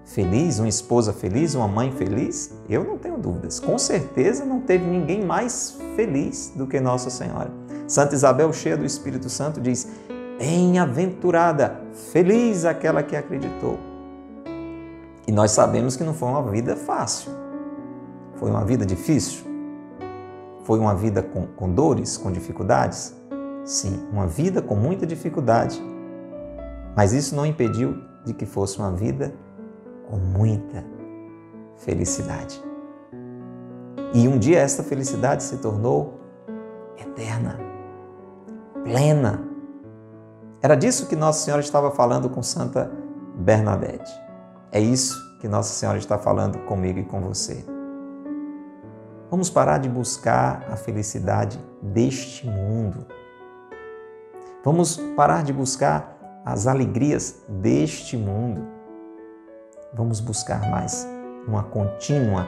[0.05, 2.53] feliz, uma esposa feliz, uma mãe feliz?
[2.69, 3.59] Eu não tenho dúvidas.
[3.59, 7.51] Com certeza não teve ninguém mais feliz do que Nossa Senhora.
[7.87, 9.87] Santa Isabel, cheia do Espírito Santo, diz:
[10.37, 11.81] Bem-aventurada,
[12.11, 13.79] feliz aquela que acreditou.
[15.25, 17.31] E nós sabemos que não foi uma vida fácil.
[18.35, 19.45] Foi uma vida difícil?
[20.63, 23.16] Foi uma vida com, com dores, com dificuldades?
[23.67, 25.77] Sim, uma vida com muita dificuldade.
[26.95, 29.33] Mas isso não impediu de que fosse uma vida
[30.09, 30.85] com muita
[31.75, 32.63] felicidade.
[34.13, 36.17] E um dia essa felicidade se tornou
[36.97, 37.59] eterna,
[38.85, 39.43] plena.
[40.61, 42.89] Era disso que Nossa Senhora estava falando com Santa
[43.35, 44.11] Bernadette.
[44.71, 47.65] É isso que Nossa Senhora está falando comigo e com você.
[49.29, 53.16] Vamos parar de buscar a felicidade deste mundo.
[54.63, 58.67] Vamos parar de buscar as alegrias deste mundo.
[59.93, 61.07] Vamos buscar mais
[61.47, 62.47] uma contínua,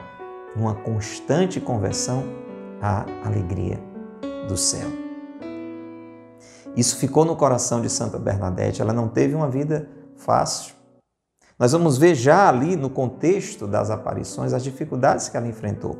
[0.55, 2.24] uma constante conversão
[2.82, 3.80] à alegria
[4.47, 4.89] do céu.
[6.76, 8.82] Isso ficou no coração de Santa Bernadette.
[8.82, 10.74] Ela não teve uma vida fácil.
[11.57, 15.99] Nós vamos ver já ali no contexto das aparições as dificuldades que ela enfrentou.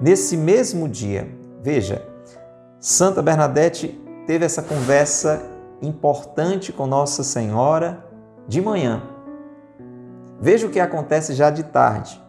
[0.00, 1.28] Nesse mesmo dia,
[1.62, 2.04] veja,
[2.80, 5.42] Santa Bernadette teve essa conversa
[5.80, 8.04] importante com Nossa Senhora
[8.48, 9.02] de manhã.
[10.40, 12.20] Veja o que acontece já de tarde.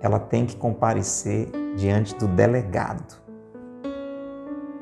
[0.00, 3.14] Ela tem que comparecer diante do delegado.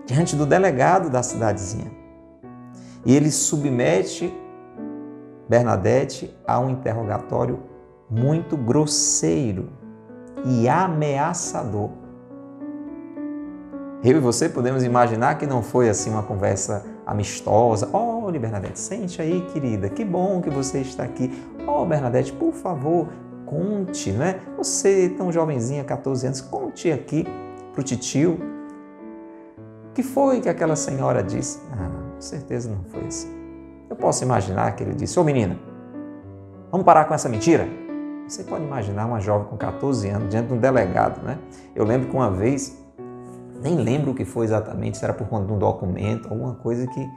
[0.07, 1.92] Diante do delegado da cidadezinha.
[3.05, 4.32] E ele submete
[5.48, 7.62] Bernadette a um interrogatório
[8.11, 9.70] muito grosseiro
[10.44, 12.01] e ameaçador.
[14.05, 17.88] Eu e você podemos imaginar que não foi assim uma conversa amistosa.
[17.92, 21.30] Olha, Bernadette, sente aí, querida, que bom que você está aqui.
[21.68, 23.07] Oh, Bernadette, por favor,
[23.46, 24.40] conte, não é?
[24.59, 27.24] Você, tão jovenzinha, 14 anos, conte aqui
[27.72, 28.40] para o titio.
[29.90, 31.61] O que foi que aquela senhora disse?
[31.70, 33.30] Ah, não, com certeza não foi assim.
[33.88, 35.57] Eu posso imaginar que ele disse: Ô menina,
[36.72, 37.68] vamos parar com essa mentira?
[38.26, 41.38] Você pode imaginar uma jovem com 14 anos diante de um delegado, né?
[41.72, 42.81] Eu lembro que uma vez,
[43.62, 46.86] nem lembro o que foi exatamente, se era por conta de um documento, alguma coisa
[46.86, 47.08] que.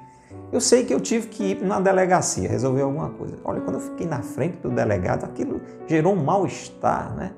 [0.51, 3.35] Eu sei que eu tive que ir na delegacia resolver alguma coisa.
[3.43, 7.31] Olha, quando eu fiquei na frente do delegado, aquilo gerou um mal-estar, né?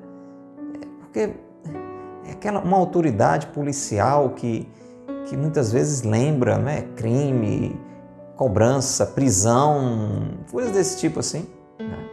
[0.74, 1.20] É, porque
[2.26, 4.68] é aquela, uma autoridade policial que,
[5.26, 7.80] que muitas vezes lembra né, crime,
[8.36, 11.46] cobrança, prisão, coisas desse tipo assim.
[11.78, 12.08] Né?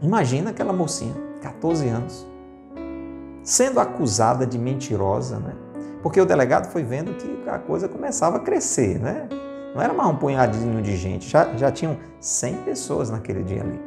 [0.00, 2.26] Imagina aquela mocinha, 14 anos,
[3.42, 5.54] sendo acusada de mentirosa, né?
[6.02, 9.28] Porque o delegado foi vendo que a coisa começava a crescer, né?
[9.74, 13.80] Não era mais um punhadinho de gente, já, já tinham 100 pessoas naquele dia ali.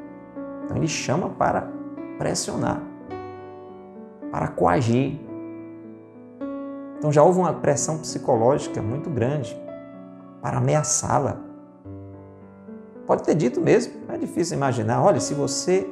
[0.63, 1.69] Então ele chama para
[2.17, 2.81] pressionar,
[4.31, 5.19] para coagir.
[6.97, 9.55] Então já houve uma pressão psicológica muito grande
[10.41, 11.37] para ameaçá-la.
[13.05, 15.03] Pode ter dito mesmo, é difícil imaginar.
[15.03, 15.87] Olha, se você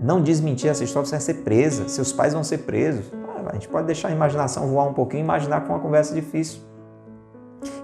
[0.00, 3.12] não desmentir essa história, você vai ser presa, seus pais vão ser presos.
[3.28, 6.14] Ah, a gente pode deixar a imaginação voar um pouquinho imaginar que foi uma conversa
[6.14, 6.60] difícil.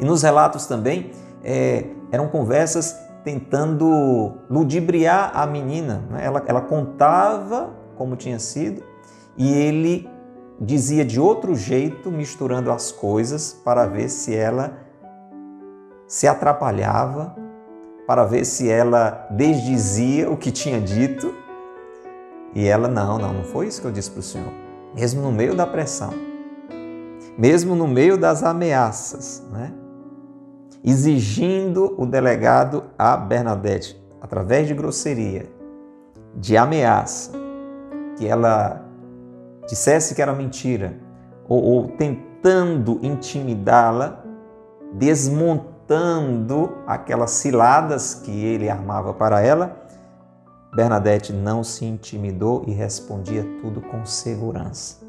[0.01, 1.11] E nos relatos também
[1.45, 6.05] é, eram conversas tentando ludibriar a menina.
[6.11, 6.25] Né?
[6.25, 8.83] Ela, ela contava como tinha sido
[9.37, 10.09] e ele
[10.59, 14.79] dizia de outro jeito, misturando as coisas para ver se ela
[16.07, 17.37] se atrapalhava
[18.07, 21.35] para ver se ela desdizia o que tinha dito.
[22.57, 24.51] E ela, não, não, não foi isso que eu disse para o Senhor.
[24.95, 26.15] Mesmo no meio da pressão,
[27.37, 29.75] mesmo no meio das ameaças, né?
[30.83, 35.51] exigindo o delegado a Bernadette, através de grosseria,
[36.35, 37.33] de ameaça,
[38.17, 38.83] que ela
[39.69, 40.97] dissesse que era mentira,
[41.47, 44.25] ou, ou tentando intimidá-la,
[44.95, 49.86] desmontando aquelas ciladas que ele armava para ela,
[50.75, 55.05] Bernadette não se intimidou e respondia tudo com segurança.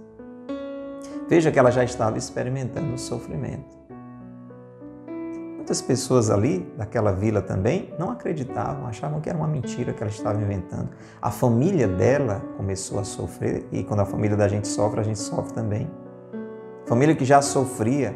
[1.27, 3.75] Veja que ela já estava experimentando o sofrimento.
[5.67, 10.09] Muitas pessoas ali, daquela vila também, não acreditavam, achavam que era uma mentira que ela
[10.09, 10.89] estava inventando.
[11.21, 15.19] A família dela começou a sofrer e quando a família da gente sofre, a gente
[15.19, 15.91] sofre também.
[16.85, 18.15] Família que já sofria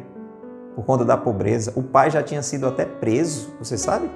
[0.74, 1.74] por conta da pobreza.
[1.76, 4.10] O pai já tinha sido até preso, você sabe?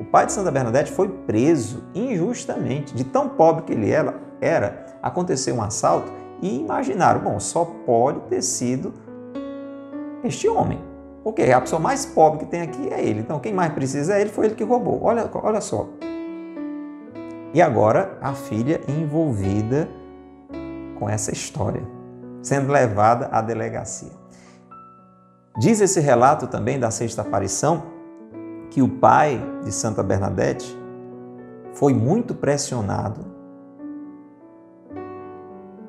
[0.00, 2.94] O pai de Santa Bernadette foi preso injustamente.
[2.94, 8.42] De tão pobre que ele era, aconteceu um assalto e imaginaram, bom, só pode ter
[8.42, 8.94] sido
[10.22, 10.78] este homem.
[11.24, 13.20] Porque a pessoa mais pobre que tem aqui é ele.
[13.20, 15.02] Então, quem mais precisa é ele, foi ele que roubou.
[15.02, 15.88] Olha, olha só.
[17.52, 19.88] E agora a filha envolvida
[20.98, 21.82] com essa história,
[22.42, 24.12] sendo levada à delegacia.
[25.58, 27.97] Diz esse relato também da sexta aparição
[28.70, 30.76] que o pai de Santa Bernadette
[31.72, 33.20] foi muito pressionado.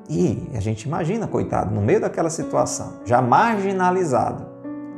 [0.08, 4.46] E a gente imagina, coitado, no meio daquela situação, já marginalizado,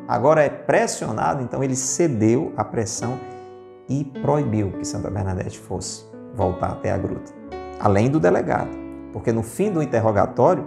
[0.09, 3.19] agora é pressionado, então ele cedeu à pressão
[3.89, 6.05] e proibiu que Santa Bernadette fosse
[6.35, 7.33] voltar até a gruta,
[7.79, 8.71] além do delegado,
[9.13, 10.65] porque no fim do interrogatório,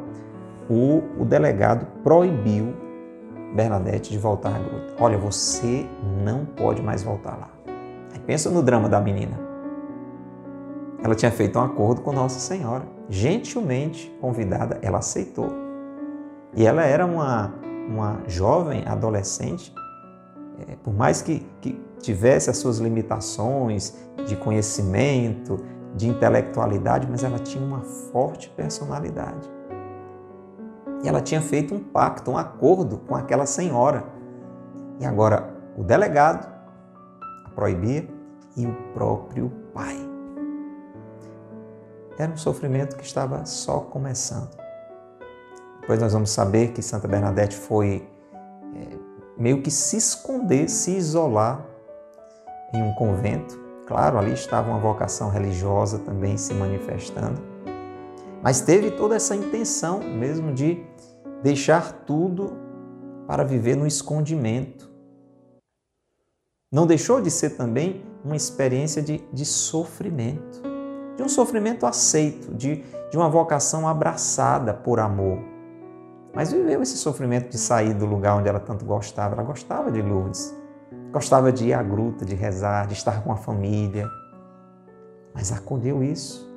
[0.70, 2.85] o, o delegado proibiu
[3.56, 4.94] Bernadette de voltar à gruta.
[5.00, 5.88] Olha, você
[6.24, 7.50] não pode mais voltar lá.
[8.14, 9.40] Aí pensa no drama da menina.
[11.02, 12.84] Ela tinha feito um acordo com Nossa Senhora.
[13.10, 15.50] Gentilmente convidada, ela aceitou.
[16.54, 17.54] E ela era uma,
[17.88, 19.74] uma jovem adolescente,
[20.68, 23.96] é, por mais que, que tivesse as suas limitações
[24.28, 25.60] de conhecimento,
[25.96, 29.55] de intelectualidade, mas ela tinha uma forte personalidade.
[31.04, 34.06] E ela tinha feito um pacto, um acordo com aquela senhora.
[35.00, 36.48] E agora o delegado
[37.46, 38.08] a proibia
[38.56, 39.98] e o próprio pai.
[42.18, 44.50] era um sofrimento que estava só começando.
[45.82, 48.08] Depois nós vamos saber que Santa Bernadette foi
[48.74, 48.98] é,
[49.38, 51.64] meio que se esconder, se isolar
[52.74, 53.60] em um convento.
[53.86, 57.55] Claro, ali estava uma vocação religiosa também se manifestando.
[58.46, 60.86] Mas teve toda essa intenção mesmo de
[61.42, 62.56] deixar tudo
[63.26, 64.88] para viver no escondimento.
[66.72, 70.62] Não deixou de ser também uma experiência de, de sofrimento,
[71.18, 75.40] de um sofrimento aceito, de, de uma vocação abraçada por amor.
[76.32, 79.34] Mas viveu esse sofrimento de sair do lugar onde ela tanto gostava.
[79.34, 80.56] Ela gostava de Lourdes,
[81.12, 84.08] gostava de ir à gruta, de rezar, de estar com a família.
[85.34, 86.54] Mas acolheu isso.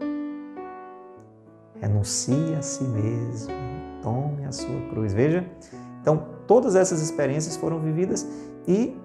[1.80, 3.54] Renuncie a si mesmo,
[4.02, 5.12] tome a sua cruz.
[5.12, 5.48] Veja,
[6.00, 8.26] então todas essas experiências foram vividas
[8.66, 8.96] e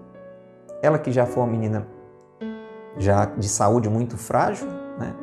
[0.82, 1.88] ela que já foi uma menina
[2.98, 4.68] já de saúde muito frágil,
[4.98, 5.14] né?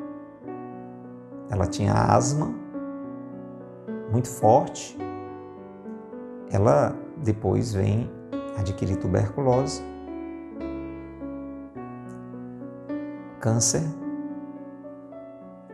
[1.51, 2.55] Ela tinha asma
[4.11, 4.97] muito forte.
[6.51, 8.11] Ela depois vem
[8.59, 9.83] adquirir tuberculose,
[13.41, 13.83] câncer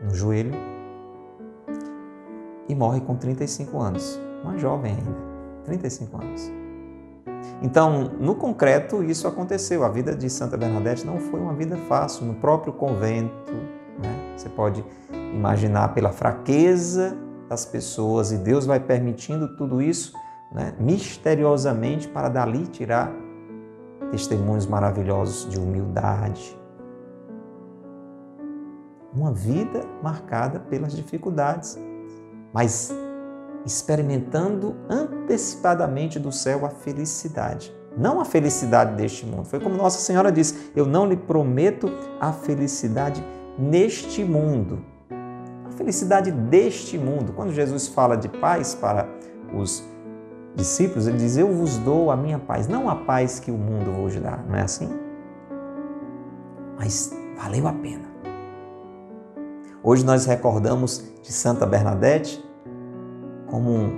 [0.02, 0.75] no joelho
[2.68, 5.16] e morre com 35 anos, uma jovem ainda,
[5.64, 6.52] 35 anos.
[7.62, 9.84] Então, no concreto, isso aconteceu.
[9.84, 12.26] A vida de Santa Bernadette não foi uma vida fácil.
[12.26, 13.52] No próprio convento,
[14.02, 14.34] né?
[14.36, 14.84] você pode
[15.34, 17.16] imaginar pela fraqueza
[17.48, 20.12] das pessoas e Deus vai permitindo tudo isso
[20.52, 20.74] né?
[20.78, 23.12] misteriosamente para dali tirar
[24.10, 26.58] testemunhos maravilhosos de humildade.
[29.14, 31.78] Uma vida marcada pelas dificuldades,
[32.56, 32.90] mas
[33.66, 37.70] experimentando antecipadamente do céu a felicidade.
[37.94, 39.44] Não a felicidade deste mundo.
[39.44, 43.22] Foi como Nossa Senhora disse: Eu não lhe prometo a felicidade
[43.58, 44.82] neste mundo.
[45.66, 47.34] A felicidade deste mundo.
[47.34, 49.06] Quando Jesus fala de paz para
[49.54, 49.84] os
[50.54, 53.92] discípulos, ele diz: Eu vos dou a minha paz, não a paz que o mundo
[53.92, 54.38] vos dá.
[54.48, 54.88] Não é assim?
[56.78, 58.16] Mas valeu a pena.
[59.88, 62.45] Hoje nós recordamos de Santa Bernadette
[63.50, 63.90] como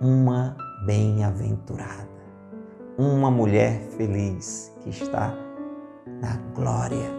[0.00, 2.08] uma bem-aventurada,
[2.98, 5.34] uma mulher feliz que está
[6.06, 7.10] na glória,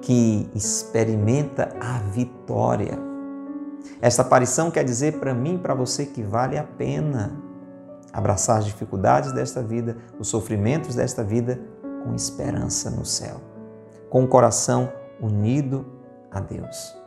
[0.00, 2.98] que experimenta a vitória.
[4.00, 7.48] Esta aparição quer dizer para mim para você que vale a pena
[8.12, 11.60] abraçar as dificuldades desta vida, os sofrimentos desta vida
[12.04, 13.40] com esperança no céu,
[14.08, 15.84] com o coração unido
[16.30, 16.97] a Deus.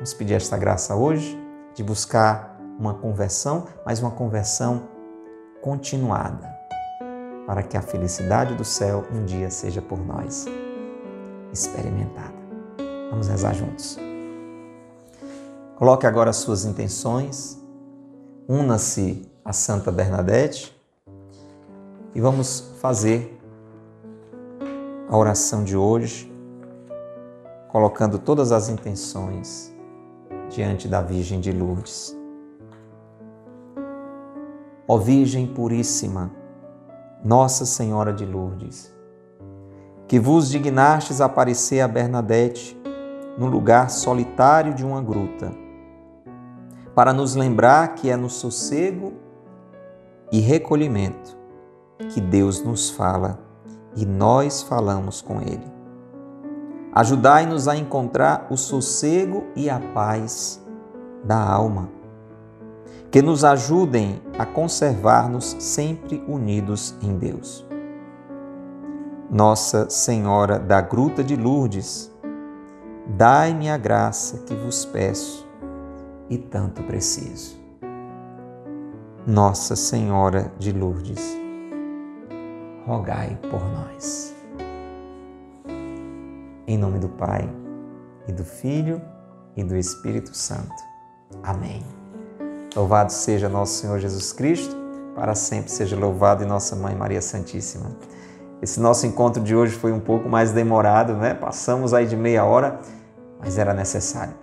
[0.00, 1.38] Vamos pedir esta graça hoje
[1.74, 4.88] de buscar uma conversão, mas uma conversão
[5.60, 6.48] continuada,
[7.46, 10.46] para que a felicidade do céu um dia seja por nós
[11.52, 12.32] experimentada.
[13.10, 13.98] Vamos rezar juntos.
[15.76, 17.62] Coloque agora as suas intenções,
[18.48, 20.74] una-se a Santa Bernadette
[22.14, 23.38] e vamos fazer
[25.10, 26.32] a oração de hoje,
[27.68, 29.78] colocando todas as intenções
[30.50, 32.16] diante da Virgem de Lourdes.
[34.86, 36.30] Ó Virgem Puríssima,
[37.24, 38.92] Nossa Senhora de Lourdes,
[40.08, 42.76] que vos dignastes aparecer a Bernadette
[43.38, 45.52] no lugar solitário de uma gruta,
[46.94, 49.12] para nos lembrar que é no sossego
[50.32, 51.38] e recolhimento
[52.12, 53.38] que Deus nos fala
[53.96, 55.79] e nós falamos com Ele.
[56.92, 60.60] Ajudai-nos a encontrar o sossego e a paz
[61.24, 61.88] da alma.
[63.10, 67.66] Que nos ajudem a conservar-nos sempre unidos em Deus.
[69.30, 72.12] Nossa Senhora da Gruta de Lourdes,
[73.06, 75.48] dai-me a graça que vos peço
[76.28, 77.56] e tanto preciso.
[79.24, 81.38] Nossa Senhora de Lourdes,
[82.84, 84.39] rogai por nós.
[86.70, 87.50] Em nome do Pai,
[88.28, 89.02] e do Filho,
[89.56, 90.72] e do Espírito Santo.
[91.42, 91.82] Amém.
[92.76, 94.76] Louvado seja nosso Senhor Jesus Cristo,
[95.16, 97.90] para sempre seja louvado e nossa Mãe Maria Santíssima.
[98.62, 101.34] Esse nosso encontro de hoje foi um pouco mais demorado, né?
[101.34, 102.78] Passamos aí de meia hora,
[103.40, 104.34] mas era necessário.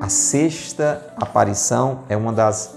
[0.00, 2.74] A sexta aparição é uma das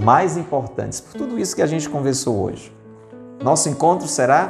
[0.00, 2.74] mais importantes por tudo isso que a gente conversou hoje.
[3.42, 4.48] Nosso encontro será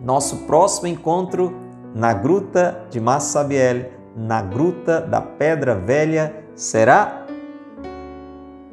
[0.00, 1.61] nosso próximo encontro
[1.94, 7.26] na gruta de Massabiel, na gruta da Pedra Velha, será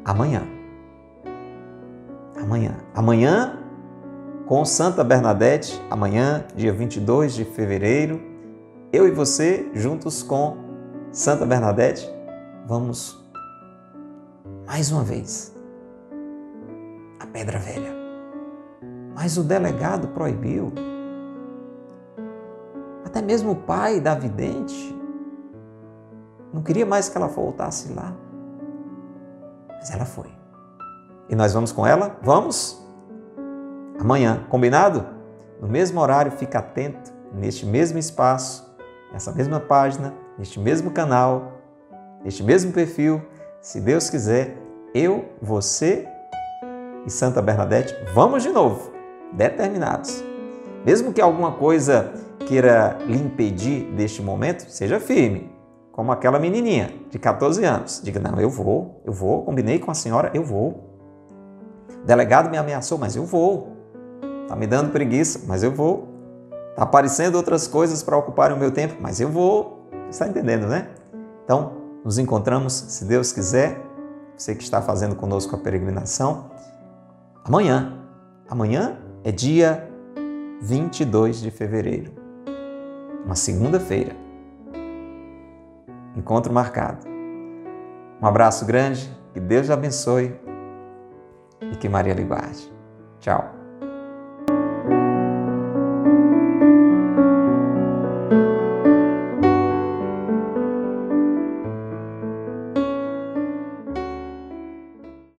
[0.04, 0.42] amanhã.
[2.40, 2.76] Amanhã.
[2.94, 3.58] Amanhã,
[4.46, 8.20] com Santa Bernadette, amanhã, dia 22 de fevereiro,
[8.92, 10.56] eu e você, juntos com
[11.12, 12.10] Santa Bernadette,
[12.66, 13.20] vamos
[14.66, 15.54] mais uma vez
[17.20, 17.92] a Pedra Velha.
[19.14, 20.72] Mas o delegado proibiu.
[23.10, 24.96] Até mesmo o pai da vidente
[26.52, 28.14] não queria mais que ela voltasse lá.
[29.68, 30.28] Mas ela foi.
[31.28, 32.16] E nós vamos com ela?
[32.22, 32.80] Vamos?
[33.98, 35.04] Amanhã, combinado?
[35.60, 38.72] No mesmo horário, fica atento, neste mesmo espaço,
[39.12, 41.54] nessa mesma página, neste mesmo canal,
[42.22, 43.20] neste mesmo perfil.
[43.60, 44.56] Se Deus quiser,
[44.94, 46.08] eu, você
[47.04, 48.92] e Santa Bernadette vamos de novo,
[49.32, 50.22] determinados.
[50.84, 52.12] Mesmo que alguma coisa
[52.50, 55.48] queira lhe impedir deste momento, seja firme,
[55.92, 58.00] como aquela menininha de 14 anos.
[58.02, 60.98] Diga: Não, eu vou, eu vou, combinei com a senhora, eu vou.
[62.02, 63.76] O delegado me ameaçou, mas eu vou.
[64.42, 66.08] Está me dando preguiça, mas eu vou.
[66.70, 69.88] Está aparecendo outras coisas para ocupar o meu tempo, mas eu vou.
[70.10, 70.88] Está entendendo, né?
[71.44, 71.74] Então,
[72.04, 73.80] nos encontramos, se Deus quiser,
[74.36, 76.50] você que está fazendo conosco a peregrinação,
[77.44, 77.96] amanhã.
[78.48, 79.88] Amanhã é dia
[80.60, 82.19] 22 de fevereiro,
[83.24, 84.14] uma segunda-feira.
[86.16, 87.06] Encontro marcado.
[88.20, 90.34] Um abraço grande, que Deus te abençoe
[91.60, 92.70] e que Maria lhe guarde.
[93.20, 93.59] Tchau.